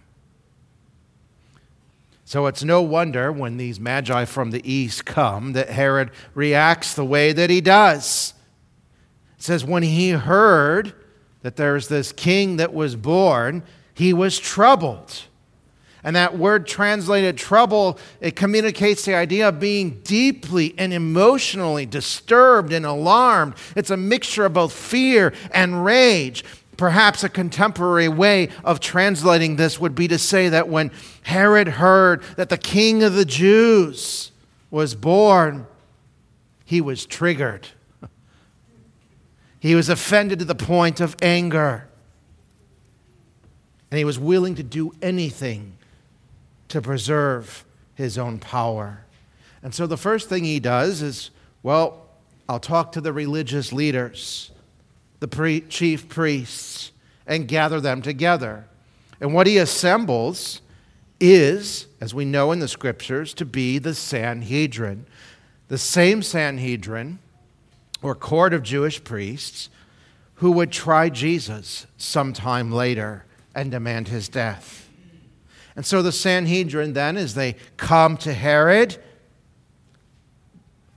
So 2.27 2.47
it's 2.47 2.63
no 2.63 2.81
wonder 2.81 3.31
when 3.31 3.57
these 3.57 3.79
magi 3.79 4.25
from 4.25 4.49
the 4.49 4.69
east 4.69 5.05
come 5.05 5.53
that 5.53 5.69
Herod 5.69 6.09
reacts 6.33 6.95
the 6.95 7.05
way 7.05 7.31
that 7.31 7.51
he 7.51 7.61
does. 7.61 8.33
It 9.37 9.43
says, 9.43 9.63
when 9.63 9.83
he 9.83 10.09
heard 10.09 10.93
that 11.43 11.55
there's 11.55 11.87
this 11.87 12.11
king 12.11 12.57
that 12.57 12.73
was 12.73 12.95
born, 12.95 13.61
he 13.93 14.11
was 14.11 14.39
troubled. 14.39 15.21
And 16.03 16.15
that 16.15 16.37
word 16.37 16.65
translated 16.65 17.37
trouble, 17.37 17.99
it 18.21 18.35
communicates 18.35 19.05
the 19.05 19.13
idea 19.13 19.49
of 19.49 19.59
being 19.59 20.01
deeply 20.03 20.73
and 20.79 20.93
emotionally 20.93 21.85
disturbed 21.85 22.73
and 22.73 22.85
alarmed. 22.85 23.53
It's 23.75 23.91
a 23.91 23.97
mixture 23.97 24.45
of 24.45 24.53
both 24.53 24.73
fear 24.73 25.33
and 25.51 25.85
rage. 25.85 26.43
Perhaps 26.77 27.23
a 27.23 27.29
contemporary 27.29 28.09
way 28.09 28.49
of 28.63 28.79
translating 28.79 29.55
this 29.55 29.79
would 29.79 29.95
be 29.95 30.07
to 30.09 30.17
say 30.17 30.49
that 30.49 30.67
when 30.67 30.91
Herod 31.23 31.67
heard 31.67 32.21
that 32.35 32.49
the 32.49 32.57
king 32.57 33.03
of 33.03 33.13
the 33.13 33.25
Jews 33.25 34.31
was 34.69 34.93
born, 34.95 35.67
he 36.65 36.81
was 36.81 37.05
triggered. 37.05 37.67
He 39.59 39.73
was 39.73 39.89
offended 39.89 40.39
to 40.39 40.45
the 40.45 40.55
point 40.55 40.99
of 40.99 41.15
anger. 41.21 41.87
And 43.89 43.97
he 43.97 44.03
was 44.03 44.19
willing 44.19 44.55
to 44.55 44.63
do 44.63 44.91
anything 45.01 45.77
to 46.67 46.81
preserve 46.81 47.63
his 47.93 48.17
own 48.17 48.39
power. 48.39 49.05
And 49.63 49.73
so 49.73 49.87
the 49.87 49.97
first 49.97 50.27
thing 50.27 50.43
he 50.43 50.59
does 50.59 51.01
is, 51.01 51.31
well, 51.63 52.05
I'll 52.49 52.59
talk 52.59 52.91
to 52.91 53.01
the 53.01 53.13
religious 53.13 53.71
leaders 53.71 54.51
the 55.19 55.27
pre- 55.27 55.61
chief 55.61 56.07
priests 56.07 56.91
and 57.25 57.47
gather 57.47 57.81
them 57.81 58.01
together. 58.01 58.65
And 59.19 59.33
what 59.33 59.47
he 59.47 59.57
assembles 59.57 60.61
is, 61.19 61.87
as 62.01 62.13
we 62.13 62.25
know 62.25 62.51
in 62.51 62.59
the 62.59 62.67
scriptures, 62.67 63.33
to 63.35 63.45
be 63.45 63.77
the 63.77 63.95
Sanhedrin. 63.95 65.05
The 65.67 65.77
same 65.77 66.21
Sanhedrin, 66.21 67.19
or 68.01 68.13
court 68.13 68.53
of 68.53 68.61
Jewish 68.61 69.03
priests, 69.03 69.69
who 70.35 70.51
would 70.51 70.71
try 70.71 71.09
Jesus 71.09 71.87
sometime 71.97 72.71
later 72.71 73.25
and 73.55 73.71
demand 73.71 74.09
his 74.09 74.27
death. 74.27 74.89
And 75.75 75.85
so 75.85 76.01
the 76.01 76.11
Sanhedrin, 76.11 76.93
then, 76.93 77.17
as 77.17 77.33
they 77.33 77.55
come 77.77 78.17
to 78.17 78.33
Herod, 78.33 78.97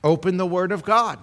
open 0.05 0.37
the 0.37 0.47
Word 0.47 0.73
of 0.73 0.85
God. 0.85 1.19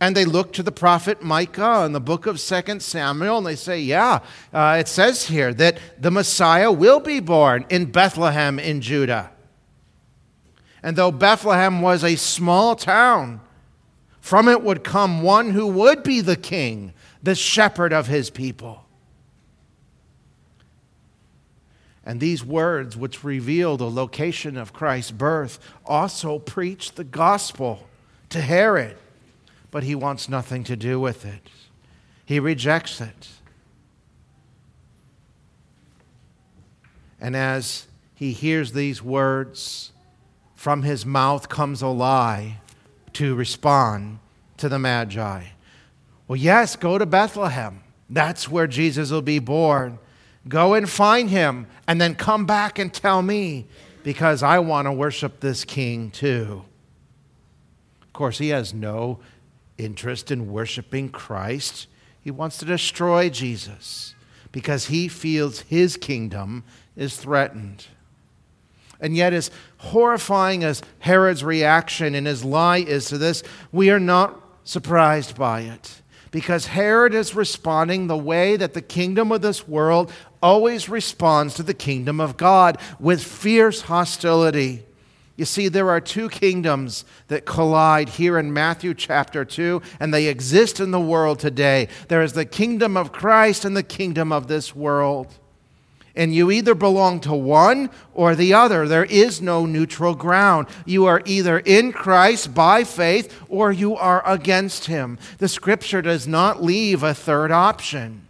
And 0.00 0.16
they 0.16 0.24
look 0.24 0.52
to 0.52 0.62
the 0.62 0.72
prophet 0.72 1.22
Micah 1.22 1.84
in 1.84 1.92
the 1.92 2.00
book 2.00 2.26
of 2.26 2.40
2 2.40 2.80
Samuel 2.80 3.38
and 3.38 3.46
they 3.46 3.56
say, 3.56 3.80
Yeah, 3.80 4.20
uh, 4.52 4.76
it 4.78 4.86
says 4.86 5.26
here 5.26 5.52
that 5.54 5.80
the 5.98 6.12
Messiah 6.12 6.70
will 6.70 7.00
be 7.00 7.18
born 7.18 7.66
in 7.68 7.86
Bethlehem 7.86 8.60
in 8.60 8.80
Judah. 8.80 9.32
And 10.82 10.96
though 10.96 11.10
Bethlehem 11.10 11.82
was 11.82 12.04
a 12.04 12.14
small 12.14 12.76
town, 12.76 13.40
from 14.20 14.46
it 14.46 14.62
would 14.62 14.84
come 14.84 15.22
one 15.22 15.50
who 15.50 15.66
would 15.66 16.04
be 16.04 16.20
the 16.20 16.36
king, 16.36 16.92
the 17.20 17.34
shepherd 17.34 17.92
of 17.92 18.06
his 18.06 18.30
people. 18.30 18.84
And 22.04 22.20
these 22.20 22.44
words, 22.44 22.96
which 22.96 23.24
reveal 23.24 23.76
the 23.76 23.90
location 23.90 24.56
of 24.56 24.72
Christ's 24.72 25.10
birth, 25.10 25.58
also 25.84 26.38
preach 26.38 26.92
the 26.92 27.04
gospel 27.04 27.86
to 28.30 28.40
Herod 28.40 28.96
but 29.70 29.82
he 29.82 29.94
wants 29.94 30.28
nothing 30.28 30.64
to 30.64 30.76
do 30.76 30.98
with 30.98 31.24
it. 31.24 31.48
He 32.24 32.40
rejects 32.40 33.00
it. 33.00 33.28
And 37.20 37.34
as 37.34 37.86
he 38.14 38.32
hears 38.32 38.72
these 38.72 39.02
words, 39.02 39.92
from 40.54 40.82
his 40.82 41.04
mouth 41.04 41.48
comes 41.48 41.82
a 41.82 41.88
lie 41.88 42.60
to 43.14 43.34
respond 43.34 44.18
to 44.56 44.68
the 44.68 44.78
Magi. 44.78 45.44
Well, 46.26 46.36
yes, 46.36 46.76
go 46.76 46.98
to 46.98 47.06
Bethlehem. 47.06 47.82
That's 48.10 48.48
where 48.48 48.66
Jesus 48.66 49.10
will 49.10 49.22
be 49.22 49.38
born. 49.38 49.98
Go 50.46 50.74
and 50.74 50.88
find 50.88 51.30
him, 51.30 51.66
and 51.86 52.00
then 52.00 52.14
come 52.14 52.46
back 52.46 52.78
and 52.78 52.92
tell 52.92 53.22
me, 53.22 53.66
because 54.02 54.42
I 54.42 54.58
want 54.60 54.86
to 54.86 54.92
worship 54.92 55.40
this 55.40 55.64
king 55.64 56.10
too. 56.10 56.64
Of 58.02 58.12
course, 58.12 58.38
he 58.38 58.48
has 58.48 58.72
no 58.72 59.20
interest 59.78 60.30
in 60.30 60.52
worshiping 60.52 61.08
Christ. 61.08 61.86
He 62.20 62.30
wants 62.30 62.58
to 62.58 62.64
destroy 62.64 63.30
Jesus 63.30 64.14
because 64.52 64.86
he 64.86 65.08
feels 65.08 65.60
his 65.60 65.96
kingdom 65.96 66.64
is 66.96 67.16
threatened. 67.16 67.86
And 69.00 69.16
yet, 69.16 69.32
as 69.32 69.50
horrifying 69.78 70.64
as 70.64 70.82
Herod's 70.98 71.44
reaction 71.44 72.14
and 72.14 72.26
his 72.26 72.44
lie 72.44 72.78
is 72.78 73.06
to 73.06 73.18
this, 73.18 73.44
we 73.70 73.90
are 73.90 74.00
not 74.00 74.40
surprised 74.64 75.36
by 75.36 75.60
it. 75.60 76.02
Because 76.30 76.66
Herod 76.66 77.14
is 77.14 77.34
responding 77.34 78.06
the 78.06 78.18
way 78.18 78.56
that 78.56 78.74
the 78.74 78.82
kingdom 78.82 79.32
of 79.32 79.40
this 79.40 79.66
world 79.66 80.12
always 80.42 80.88
responds 80.88 81.54
to 81.54 81.62
the 81.62 81.74
kingdom 81.74 82.20
of 82.20 82.36
God 82.36 82.78
with 83.00 83.22
fierce 83.22 83.82
hostility. 83.82 84.84
You 85.38 85.44
see, 85.44 85.68
there 85.68 85.88
are 85.88 86.00
two 86.00 86.28
kingdoms 86.28 87.04
that 87.28 87.46
collide 87.46 88.08
here 88.08 88.38
in 88.38 88.52
Matthew 88.52 88.92
chapter 88.92 89.44
2, 89.44 89.80
and 90.00 90.12
they 90.12 90.26
exist 90.26 90.80
in 90.80 90.90
the 90.90 90.98
world 90.98 91.38
today. 91.38 91.86
There 92.08 92.22
is 92.22 92.32
the 92.32 92.44
kingdom 92.44 92.96
of 92.96 93.12
Christ 93.12 93.64
and 93.64 93.76
the 93.76 93.84
kingdom 93.84 94.32
of 94.32 94.48
this 94.48 94.74
world. 94.74 95.32
And 96.16 96.34
you 96.34 96.50
either 96.50 96.74
belong 96.74 97.20
to 97.20 97.34
one 97.34 97.90
or 98.14 98.34
the 98.34 98.52
other. 98.52 98.88
There 98.88 99.04
is 99.04 99.40
no 99.40 99.64
neutral 99.64 100.16
ground. 100.16 100.66
You 100.84 101.06
are 101.06 101.22
either 101.24 101.60
in 101.60 101.92
Christ 101.92 102.52
by 102.52 102.82
faith 102.82 103.40
or 103.48 103.70
you 103.70 103.94
are 103.94 104.28
against 104.28 104.86
him. 104.86 105.20
The 105.38 105.46
scripture 105.46 106.02
does 106.02 106.26
not 106.26 106.64
leave 106.64 107.04
a 107.04 107.14
third 107.14 107.52
option. 107.52 108.26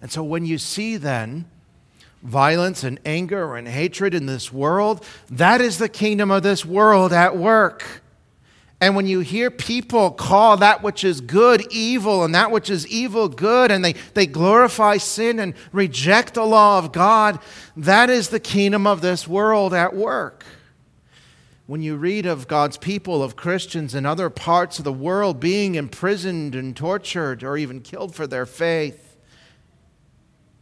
And 0.00 0.10
so 0.10 0.22
when 0.22 0.46
you 0.46 0.56
see 0.56 0.96
then, 0.96 1.44
violence 2.22 2.84
and 2.84 3.00
anger 3.04 3.56
and 3.56 3.66
hatred 3.66 4.14
in 4.14 4.26
this 4.26 4.52
world, 4.52 5.04
that 5.30 5.60
is 5.60 5.78
the 5.78 5.88
kingdom 5.88 6.30
of 6.30 6.42
this 6.42 6.64
world 6.64 7.12
at 7.12 7.36
work. 7.36 8.02
And 8.82 8.96
when 8.96 9.06
you 9.06 9.20
hear 9.20 9.50
people 9.50 10.10
call 10.10 10.56
that 10.58 10.82
which 10.82 11.04
is 11.04 11.20
good 11.20 11.66
evil 11.70 12.24
and 12.24 12.34
that 12.34 12.50
which 12.50 12.70
is 12.70 12.86
evil 12.86 13.28
good, 13.28 13.70
and 13.70 13.84
they, 13.84 13.92
they 14.14 14.26
glorify 14.26 14.96
sin 14.96 15.38
and 15.38 15.52
reject 15.70 16.32
the 16.32 16.46
law 16.46 16.78
of 16.78 16.90
God, 16.90 17.38
that 17.76 18.08
is 18.08 18.30
the 18.30 18.40
kingdom 18.40 18.86
of 18.86 19.02
this 19.02 19.28
world 19.28 19.74
at 19.74 19.94
work. 19.94 20.44
When 21.66 21.82
you 21.82 21.96
read 21.96 22.24
of 22.24 22.48
God's 22.48 22.78
people, 22.78 23.22
of 23.22 23.36
Christians 23.36 23.94
in 23.94 24.06
other 24.06 24.30
parts 24.30 24.78
of 24.78 24.84
the 24.84 24.92
world 24.92 25.38
being 25.40 25.74
imprisoned 25.74 26.54
and 26.54 26.74
tortured 26.74 27.44
or 27.44 27.58
even 27.58 27.82
killed 27.82 28.14
for 28.14 28.26
their 28.26 28.46
faith, 28.46 29.09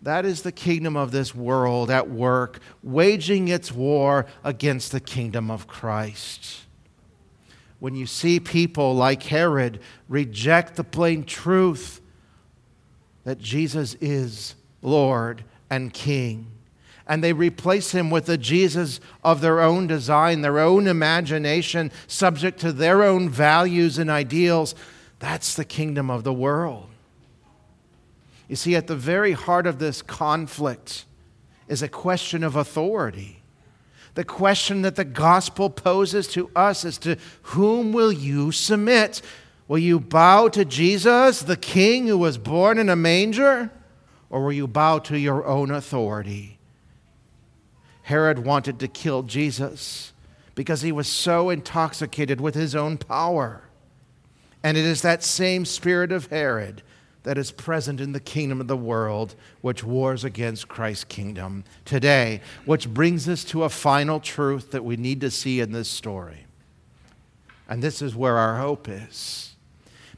that 0.02 0.24
is 0.24 0.42
the 0.42 0.52
kingdom 0.52 0.96
of 0.96 1.10
this 1.10 1.34
world 1.34 1.90
at 1.90 2.08
work, 2.08 2.60
waging 2.82 3.48
its 3.48 3.72
war 3.72 4.26
against 4.44 4.92
the 4.92 5.00
kingdom 5.00 5.50
of 5.50 5.66
Christ. 5.66 6.60
When 7.80 7.94
you 7.94 8.06
see 8.06 8.40
people 8.40 8.94
like 8.94 9.22
Herod 9.24 9.80
reject 10.08 10.76
the 10.76 10.84
plain 10.84 11.24
truth 11.24 12.00
that 13.24 13.38
Jesus 13.38 13.94
is 14.00 14.54
Lord 14.82 15.44
and 15.68 15.92
King, 15.92 16.50
and 17.06 17.24
they 17.24 17.32
replace 17.32 17.92
him 17.92 18.10
with 18.10 18.28
a 18.28 18.36
Jesus 18.36 19.00
of 19.24 19.40
their 19.40 19.60
own 19.60 19.86
design, 19.86 20.42
their 20.42 20.58
own 20.58 20.86
imagination, 20.86 21.90
subject 22.06 22.60
to 22.60 22.72
their 22.72 23.02
own 23.02 23.28
values 23.28 23.98
and 23.98 24.10
ideals. 24.10 24.74
That's 25.18 25.54
the 25.54 25.64
kingdom 25.64 26.10
of 26.10 26.22
the 26.22 26.32
world. 26.32 26.88
You 28.48 28.56
see, 28.56 28.74
at 28.74 28.86
the 28.86 28.96
very 28.96 29.32
heart 29.32 29.66
of 29.66 29.78
this 29.78 30.00
conflict 30.00 31.04
is 31.68 31.82
a 31.82 31.88
question 31.88 32.42
of 32.42 32.56
authority. 32.56 33.42
The 34.14 34.24
question 34.24 34.82
that 34.82 34.96
the 34.96 35.04
gospel 35.04 35.70
poses 35.70 36.26
to 36.28 36.50
us 36.56 36.84
is 36.84 36.98
to 36.98 37.16
whom 37.42 37.92
will 37.92 38.10
you 38.10 38.50
submit? 38.50 39.20
Will 39.68 39.78
you 39.78 40.00
bow 40.00 40.48
to 40.48 40.64
Jesus, 40.64 41.40
the 41.40 41.56
king 41.56 42.06
who 42.06 42.16
was 42.16 42.38
born 42.38 42.78
in 42.78 42.88
a 42.88 42.96
manger? 42.96 43.70
Or 44.30 44.42
will 44.42 44.52
you 44.52 44.66
bow 44.66 44.98
to 45.00 45.18
your 45.18 45.46
own 45.46 45.70
authority? 45.70 46.58
Herod 48.02 48.40
wanted 48.40 48.80
to 48.80 48.88
kill 48.88 49.22
Jesus 49.22 50.14
because 50.54 50.80
he 50.80 50.90
was 50.90 51.06
so 51.06 51.50
intoxicated 51.50 52.40
with 52.40 52.54
his 52.54 52.74
own 52.74 52.96
power. 52.96 53.68
And 54.62 54.76
it 54.76 54.84
is 54.84 55.02
that 55.02 55.22
same 55.22 55.66
spirit 55.66 56.10
of 56.10 56.26
Herod 56.26 56.82
that 57.28 57.36
is 57.36 57.52
present 57.52 58.00
in 58.00 58.12
the 58.12 58.20
kingdom 58.20 58.58
of 58.58 58.68
the 58.68 58.76
world, 58.76 59.34
which 59.60 59.84
wars 59.84 60.24
against 60.24 60.66
Christ's 60.66 61.04
kingdom 61.04 61.62
today, 61.84 62.40
which 62.64 62.88
brings 62.88 63.28
us 63.28 63.44
to 63.44 63.64
a 63.64 63.68
final 63.68 64.18
truth 64.18 64.70
that 64.70 64.82
we 64.82 64.96
need 64.96 65.20
to 65.20 65.30
see 65.30 65.60
in 65.60 65.70
this 65.70 65.90
story. 65.90 66.46
And 67.68 67.82
this 67.82 68.00
is 68.00 68.16
where 68.16 68.38
our 68.38 68.56
hope 68.56 68.88
is. 68.88 69.56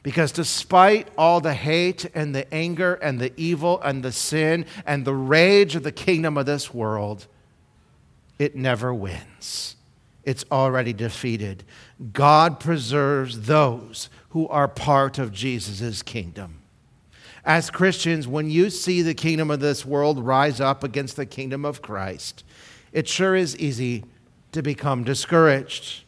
Because 0.03 0.31
despite 0.31 1.09
all 1.17 1.41
the 1.41 1.53
hate 1.53 2.05
and 2.15 2.33
the 2.33 2.51
anger 2.53 2.93
and 2.93 3.19
the 3.19 3.33
evil 3.35 3.81
and 3.81 4.03
the 4.03 4.13
sin 4.13 4.65
and 4.85 5.03
the 5.03 5.13
rage 5.13 5.75
of 5.75 5.83
the 5.83 5.91
kingdom 5.91 6.37
of 6.37 6.45
this 6.45 6.73
world, 6.73 7.27
it 8.39 8.55
never 8.55 8.93
wins. 8.93 9.75
It's 10.23 10.45
already 10.49 10.93
defeated. 10.93 11.65
God 12.13 12.61
preserves 12.61 13.47
those 13.47 14.09
who 14.29 14.47
are 14.47 14.69
part 14.69 15.19
of 15.19 15.33
Jesus' 15.33 16.01
kingdom. 16.03 16.60
As 17.43 17.71
Christians, 17.71 18.27
when 18.27 18.49
you 18.49 18.69
see 18.69 19.01
the 19.01 19.13
kingdom 19.13 19.49
of 19.49 19.59
this 19.59 19.85
world 19.85 20.19
rise 20.19 20.61
up 20.61 20.83
against 20.83 21.15
the 21.15 21.25
kingdom 21.25 21.65
of 21.65 21.81
Christ, 21.81 22.43
it 22.91 23.07
sure 23.07 23.35
is 23.35 23.57
easy 23.57 24.05
to 24.51 24.61
become 24.61 25.03
discouraged. 25.03 26.03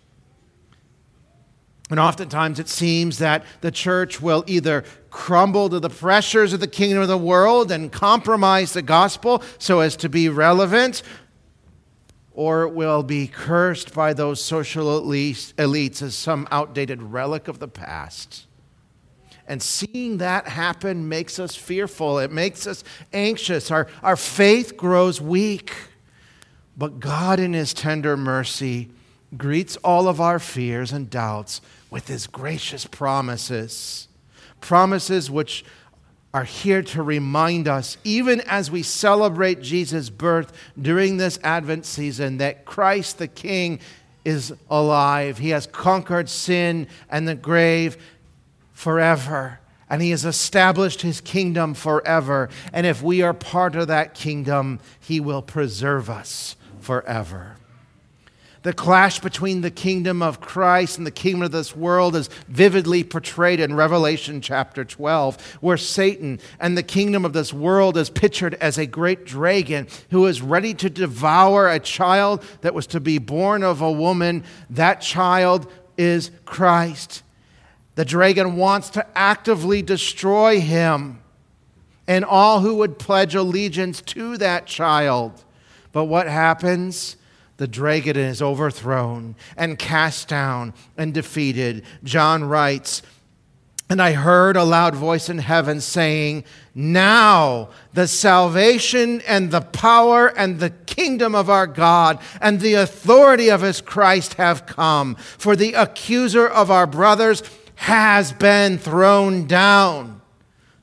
And 1.89 1.99
oftentimes 1.99 2.59
it 2.59 2.69
seems 2.69 3.17
that 3.17 3.45
the 3.61 3.71
church 3.71 4.21
will 4.21 4.43
either 4.47 4.83
crumble 5.09 5.69
to 5.69 5.79
the 5.79 5.89
pressures 5.89 6.53
of 6.53 6.59
the 6.59 6.67
kingdom 6.67 7.01
of 7.01 7.07
the 7.07 7.17
world 7.17 7.71
and 7.71 7.91
compromise 7.91 8.73
the 8.73 8.81
gospel 8.81 9.43
so 9.57 9.79
as 9.79 9.95
to 9.97 10.09
be 10.09 10.29
relevant, 10.29 11.03
or 12.31 12.63
it 12.63 12.73
will 12.73 13.03
be 13.03 13.27
cursed 13.27 13.93
by 13.93 14.13
those 14.13 14.43
social 14.43 15.01
elites 15.01 16.01
as 16.01 16.15
some 16.15 16.47
outdated 16.51 17.01
relic 17.01 17.47
of 17.47 17.59
the 17.59 17.67
past. 17.67 18.47
And 19.47 19.61
seeing 19.61 20.17
that 20.17 20.47
happen 20.47 21.09
makes 21.09 21.37
us 21.39 21.55
fearful. 21.55 22.19
It 22.19 22.31
makes 22.31 22.65
us 22.65 22.83
anxious. 23.11 23.71
Our, 23.71 23.87
our 24.01 24.15
faith 24.15 24.77
grows 24.77 25.19
weak. 25.19 25.73
But 26.77 26.99
God, 26.99 27.39
in 27.39 27.53
His 27.53 27.73
tender 27.73 28.15
mercy, 28.15 28.89
greets 29.37 29.75
all 29.77 30.07
of 30.07 30.21
our 30.21 30.39
fears 30.39 30.91
and 30.91 31.09
doubts 31.09 31.61
with 31.89 32.07
His 32.07 32.25
gracious 32.27 32.85
promises. 32.85 34.07
Promises 34.61 35.29
which 35.29 35.65
are 36.33 36.45
here 36.45 36.81
to 36.81 37.03
remind 37.03 37.67
us, 37.67 37.97
even 38.03 38.41
as 38.41 38.71
we 38.71 38.81
celebrate 38.81 39.61
Jesus' 39.61 40.09
birth 40.09 40.51
during 40.81 41.17
this 41.17 41.37
Advent 41.43 41.85
season, 41.85 42.37
that 42.37 42.65
Christ 42.65 43.19
the 43.19 43.27
King 43.27 43.79
is 44.25 44.53
alive. 44.69 45.37
He 45.37 45.49
has 45.49 45.67
conquered 45.67 46.29
sin 46.29 46.87
and 47.09 47.27
the 47.27 47.35
grave 47.35 47.97
forever. 48.73 49.59
And 49.89 50.01
he 50.01 50.09
has 50.09 50.25
established 50.25 51.01
his 51.01 51.21
kingdom 51.21 51.73
forever. 51.73 52.49
And 52.73 52.85
if 52.85 53.01
we 53.01 53.21
are 53.21 53.33
part 53.33 53.75
of 53.75 53.87
that 53.87 54.13
kingdom, 54.13 54.79
he 54.99 55.19
will 55.19 55.41
preserve 55.41 56.09
us 56.09 56.55
forever. 56.79 57.57
The 58.63 58.73
clash 58.73 59.19
between 59.19 59.59
the 59.59 59.69
kingdom 59.69 60.21
of 60.21 60.39
Christ 60.39 60.97
and 60.97 61.05
the 61.05 61.11
kingdom 61.11 61.41
of 61.41 61.51
this 61.51 61.75
world 61.75 62.15
is 62.15 62.29
vividly 62.47 63.03
portrayed 63.03 63.59
in 63.59 63.75
Revelation 63.75 64.39
chapter 64.39 64.85
12, 64.85 65.57
where 65.59 65.75
Satan 65.75 66.39
and 66.61 66.77
the 66.77 66.83
kingdom 66.83 67.25
of 67.25 67.33
this 67.33 67.51
world 67.51 67.97
is 67.97 68.09
pictured 68.09 68.53
as 68.55 68.77
a 68.77 68.85
great 68.85 69.25
dragon 69.25 69.87
who 70.11 70.25
is 70.27 70.41
ready 70.41 70.73
to 70.75 70.89
devour 70.89 71.67
a 71.67 71.79
child 71.79 72.41
that 72.61 72.73
was 72.73 72.87
to 72.87 73.01
be 73.01 73.17
born 73.17 73.63
of 73.63 73.81
a 73.81 73.91
woman. 73.91 74.45
That 74.69 75.01
child 75.01 75.69
is 75.97 76.31
Christ. 76.45 77.22
The 77.95 78.05
dragon 78.05 78.55
wants 78.55 78.89
to 78.91 79.05
actively 79.15 79.81
destroy 79.81 80.59
him 80.59 81.21
and 82.07 82.25
all 82.25 82.59
who 82.59 82.75
would 82.75 82.99
pledge 82.99 83.35
allegiance 83.35 84.01
to 84.01 84.37
that 84.37 84.65
child. 84.65 85.43
But 85.91 86.05
what 86.05 86.27
happens? 86.27 87.17
The 87.57 87.67
dragon 87.67 88.17
is 88.17 88.41
overthrown 88.41 89.35
and 89.55 89.77
cast 89.77 90.27
down 90.27 90.73
and 90.97 91.13
defeated. 91.13 91.83
John 92.03 92.43
writes, 92.43 93.03
and 93.89 94.01
I 94.01 94.13
heard 94.13 94.57
a 94.57 94.63
loud 94.63 94.95
voice 94.95 95.29
in 95.29 95.37
heaven 95.37 95.79
saying, 95.79 96.45
Now 96.73 97.69
the 97.93 98.07
salvation 98.07 99.21
and 99.27 99.51
the 99.51 99.61
power 99.61 100.27
and 100.35 100.59
the 100.59 100.71
kingdom 100.71 101.35
of 101.35 101.49
our 101.49 101.67
God 101.67 102.19
and 102.41 102.59
the 102.59 102.73
authority 102.73 103.49
of 103.49 103.61
his 103.61 103.81
Christ 103.81 104.33
have 104.35 104.65
come. 104.65 105.15
For 105.15 105.55
the 105.55 105.73
accuser 105.73 106.47
of 106.47 106.71
our 106.71 106.87
brothers 106.87 107.43
has 107.75 108.33
been 108.33 108.77
thrown 108.77 109.45
down, 109.45 110.21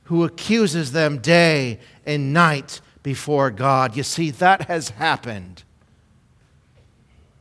who 0.05 0.23
accuses 0.23 0.91
them 0.91 1.19
day 1.19 1.79
and 2.05 2.33
night 2.33 2.81
before 3.03 3.51
God. 3.51 3.95
You 3.95 4.03
see, 4.03 4.31
that 4.31 4.63
has 4.63 4.89
happened. 4.89 5.63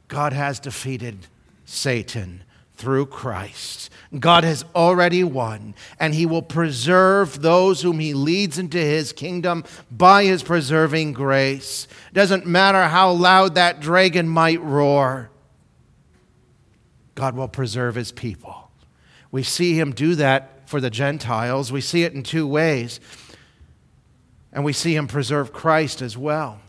God 0.09 0.33
has 0.33 0.59
defeated 0.59 1.27
Satan 1.65 2.45
through 2.75 3.07
Christ. 3.07 3.91
God 4.19 4.43
has 4.43 4.65
already 4.75 5.23
won, 5.23 5.75
and 6.01 6.15
he 6.15 6.27
will 6.27 6.43
preserve 6.43 7.43
those 7.43 7.83
whom 7.83 7.99
he 7.99 8.15
leads 8.15 8.59
into 8.59 8.79
his 8.79 9.13
kingdom 9.13 9.65
by 9.91 10.25
his 10.25 10.43
preserving 10.43 11.13
grace. 11.13 11.87
Doesn't 12.13 12.47
matter 12.47 12.85
how 12.85 13.13
loud 13.13 13.55
that 13.55 13.81
dragon 13.81 14.29
might 14.29 14.61
roar, 14.63 15.31
God 17.15 17.37
will 17.37 17.49
preserve 17.49 17.97
his 17.97 18.13
people. 18.13 18.70
We 19.31 19.43
see 19.43 19.79
him 19.79 19.93
do 19.93 20.15
that 20.17 20.69
for 20.69 20.81
the 20.81 20.91
Gentiles. 20.91 21.73
We 21.73 21.81
see 21.81 22.05
it 22.05 22.13
in 22.13 22.23
two 22.23 22.47
ways. 22.47 23.01
And 24.53 24.65
we 24.65 24.73
see 24.73 24.97
him 24.97 25.07
preserve 25.07 25.53
Christ 25.53 26.03
as 26.03 26.17
well. 26.17 26.61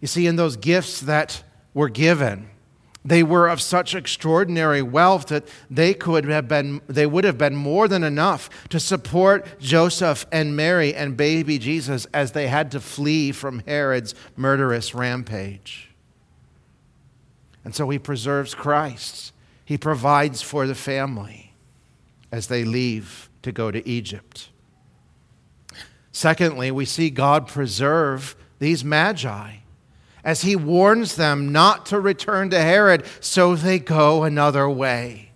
You 0.00 0.08
see, 0.08 0.26
in 0.26 0.36
those 0.36 0.56
gifts 0.56 1.00
that 1.00 1.42
were 1.74 1.88
given, 1.88 2.48
they 3.04 3.22
were 3.22 3.48
of 3.48 3.60
such 3.60 3.94
extraordinary 3.94 4.82
wealth 4.82 5.26
that 5.26 5.48
they 5.70 5.94
could 5.94 6.24
have 6.26 6.48
been 6.48 6.80
they 6.88 7.06
would 7.06 7.24
have 7.24 7.38
been 7.38 7.54
more 7.54 7.88
than 7.88 8.04
enough 8.04 8.50
to 8.68 8.80
support 8.80 9.46
Joseph 9.60 10.26
and 10.30 10.56
Mary 10.56 10.94
and 10.94 11.16
baby 11.16 11.58
Jesus 11.58 12.06
as 12.12 12.32
they 12.32 12.48
had 12.48 12.70
to 12.72 12.80
flee 12.80 13.32
from 13.32 13.62
Herod's 13.66 14.14
murderous 14.36 14.94
rampage. 14.94 15.90
And 17.64 17.74
so 17.74 17.88
he 17.88 17.98
preserves 17.98 18.54
Christ. 18.54 19.32
He 19.68 19.76
provides 19.76 20.40
for 20.40 20.66
the 20.66 20.74
family 20.74 21.52
as 22.32 22.46
they 22.46 22.64
leave 22.64 23.28
to 23.42 23.52
go 23.52 23.70
to 23.70 23.86
Egypt. 23.86 24.48
Secondly, 26.10 26.70
we 26.70 26.86
see 26.86 27.10
God 27.10 27.46
preserve 27.46 28.34
these 28.60 28.82
magi 28.82 29.56
as 30.24 30.40
he 30.40 30.56
warns 30.56 31.16
them 31.16 31.52
not 31.52 31.84
to 31.84 32.00
return 32.00 32.48
to 32.48 32.58
Herod, 32.58 33.04
so 33.20 33.54
they 33.54 33.78
go 33.78 34.24
another 34.24 34.70
way. 34.70 35.32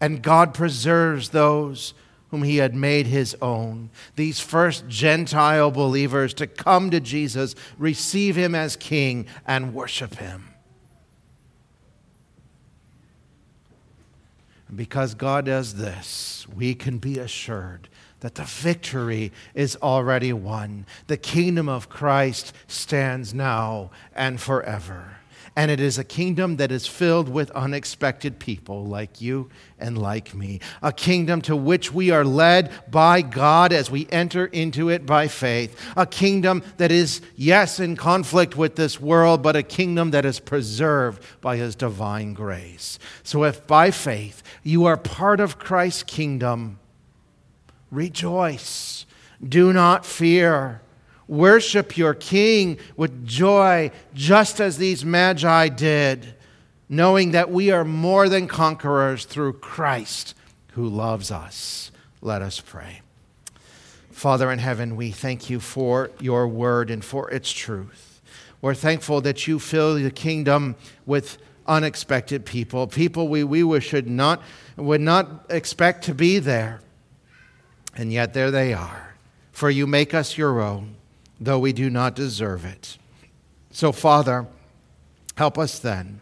And 0.00 0.22
God 0.22 0.54
preserves 0.54 1.28
those 1.28 1.92
whom 2.30 2.44
he 2.44 2.56
had 2.56 2.74
made 2.74 3.06
his 3.06 3.36
own. 3.42 3.90
These 4.14 4.40
first 4.40 4.88
Gentile 4.88 5.70
believers 5.70 6.32
to 6.32 6.46
come 6.46 6.90
to 6.92 7.00
Jesus, 7.00 7.54
receive 7.76 8.36
him 8.36 8.54
as 8.54 8.74
king, 8.74 9.26
and 9.46 9.74
worship 9.74 10.14
him. 10.14 10.55
And 14.68 14.76
because 14.76 15.14
God 15.14 15.46
does 15.46 15.74
this, 15.74 16.46
we 16.54 16.74
can 16.74 16.98
be 16.98 17.18
assured 17.18 17.88
that 18.20 18.34
the 18.34 18.44
victory 18.44 19.32
is 19.54 19.76
already 19.76 20.32
won. 20.32 20.86
The 21.06 21.16
kingdom 21.16 21.68
of 21.68 21.88
Christ 21.88 22.52
stands 22.66 23.32
now 23.32 23.90
and 24.14 24.40
forever. 24.40 25.18
And 25.58 25.70
it 25.70 25.80
is 25.80 25.96
a 25.96 26.04
kingdom 26.04 26.56
that 26.56 26.70
is 26.70 26.86
filled 26.86 27.30
with 27.30 27.50
unexpected 27.52 28.38
people 28.38 28.84
like 28.84 29.22
you 29.22 29.48
and 29.78 29.96
like 29.96 30.34
me. 30.34 30.60
A 30.82 30.92
kingdom 30.92 31.40
to 31.42 31.56
which 31.56 31.90
we 31.94 32.10
are 32.10 32.26
led 32.26 32.70
by 32.90 33.22
God 33.22 33.72
as 33.72 33.90
we 33.90 34.06
enter 34.12 34.44
into 34.44 34.90
it 34.90 35.06
by 35.06 35.28
faith. 35.28 35.80
A 35.96 36.04
kingdom 36.04 36.62
that 36.76 36.92
is, 36.92 37.22
yes, 37.36 37.80
in 37.80 37.96
conflict 37.96 38.54
with 38.54 38.76
this 38.76 39.00
world, 39.00 39.42
but 39.42 39.56
a 39.56 39.62
kingdom 39.62 40.10
that 40.10 40.26
is 40.26 40.40
preserved 40.40 41.24
by 41.40 41.56
His 41.56 41.74
divine 41.74 42.34
grace. 42.34 42.98
So 43.22 43.44
if 43.44 43.66
by 43.66 43.90
faith 43.90 44.42
you 44.62 44.84
are 44.84 44.98
part 44.98 45.40
of 45.40 45.58
Christ's 45.58 46.02
kingdom, 46.02 46.78
rejoice. 47.90 49.06
Do 49.42 49.72
not 49.72 50.04
fear. 50.04 50.82
Worship 51.28 51.96
your 51.96 52.14
King 52.14 52.78
with 52.96 53.26
joy, 53.26 53.90
just 54.14 54.60
as 54.60 54.78
these 54.78 55.04
magi 55.04 55.68
did, 55.68 56.34
knowing 56.88 57.32
that 57.32 57.50
we 57.50 57.70
are 57.70 57.84
more 57.84 58.28
than 58.28 58.46
conquerors 58.46 59.24
through 59.24 59.54
Christ 59.54 60.34
who 60.72 60.88
loves 60.88 61.30
us. 61.30 61.90
Let 62.20 62.42
us 62.42 62.60
pray. 62.60 63.02
Father 64.10 64.50
in 64.50 64.58
heaven, 64.58 64.96
we 64.96 65.10
thank 65.10 65.50
you 65.50 65.60
for 65.60 66.10
your 66.20 66.48
word 66.48 66.90
and 66.90 67.04
for 67.04 67.30
its 67.30 67.52
truth. 67.52 68.20
We're 68.62 68.74
thankful 68.74 69.20
that 69.22 69.46
you 69.46 69.58
fill 69.58 69.94
the 69.94 70.10
kingdom 70.10 70.76
with 71.04 71.38
unexpected 71.66 72.44
people, 72.44 72.86
people 72.86 73.28
we, 73.28 73.44
we 73.44 73.80
should 73.80 74.08
not, 74.08 74.40
would 74.76 75.00
not 75.00 75.46
expect 75.50 76.04
to 76.04 76.14
be 76.14 76.38
there. 76.38 76.80
And 77.94 78.12
yet 78.12 78.34
there 78.34 78.50
they 78.50 78.72
are. 78.72 79.16
For 79.52 79.70
you 79.70 79.86
make 79.86 80.14
us 80.14 80.36
your 80.36 80.60
own 80.60 80.95
though 81.40 81.58
we 81.58 81.72
do 81.72 81.90
not 81.90 82.14
deserve 82.14 82.64
it. 82.64 82.98
So, 83.70 83.92
Father, 83.92 84.46
help 85.36 85.58
us 85.58 85.78
then 85.78 86.20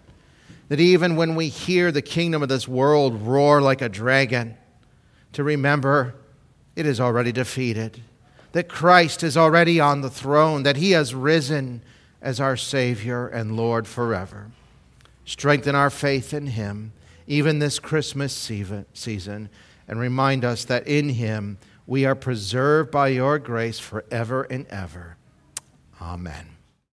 that 0.68 0.80
even 0.80 1.16
when 1.16 1.34
we 1.34 1.48
hear 1.48 1.92
the 1.92 2.02
kingdom 2.02 2.42
of 2.42 2.48
this 2.48 2.66
world 2.66 3.22
roar 3.22 3.60
like 3.60 3.82
a 3.82 3.88
dragon, 3.88 4.56
to 5.32 5.44
remember 5.44 6.14
it 6.74 6.86
is 6.86 7.00
already 7.00 7.32
defeated, 7.32 8.00
that 8.52 8.68
Christ 8.68 9.22
is 9.22 9.36
already 9.36 9.78
on 9.78 10.00
the 10.00 10.10
throne, 10.10 10.62
that 10.62 10.76
he 10.76 10.92
has 10.92 11.14
risen 11.14 11.82
as 12.22 12.40
our 12.40 12.56
Savior 12.56 13.28
and 13.28 13.56
Lord 13.56 13.86
forever. 13.86 14.50
Strengthen 15.24 15.74
our 15.74 15.90
faith 15.90 16.32
in 16.32 16.48
him, 16.48 16.92
even 17.26 17.58
this 17.58 17.78
Christmas 17.78 18.32
season, 18.32 19.48
and 19.86 20.00
remind 20.00 20.44
us 20.44 20.64
that 20.64 20.86
in 20.86 21.10
him 21.10 21.58
we 21.86 22.04
are 22.04 22.14
preserved 22.14 22.90
by 22.90 23.08
your 23.08 23.38
grace 23.38 23.78
forever 23.78 24.42
and 24.44 24.66
ever. 24.68 25.16
Amen. 26.00 26.53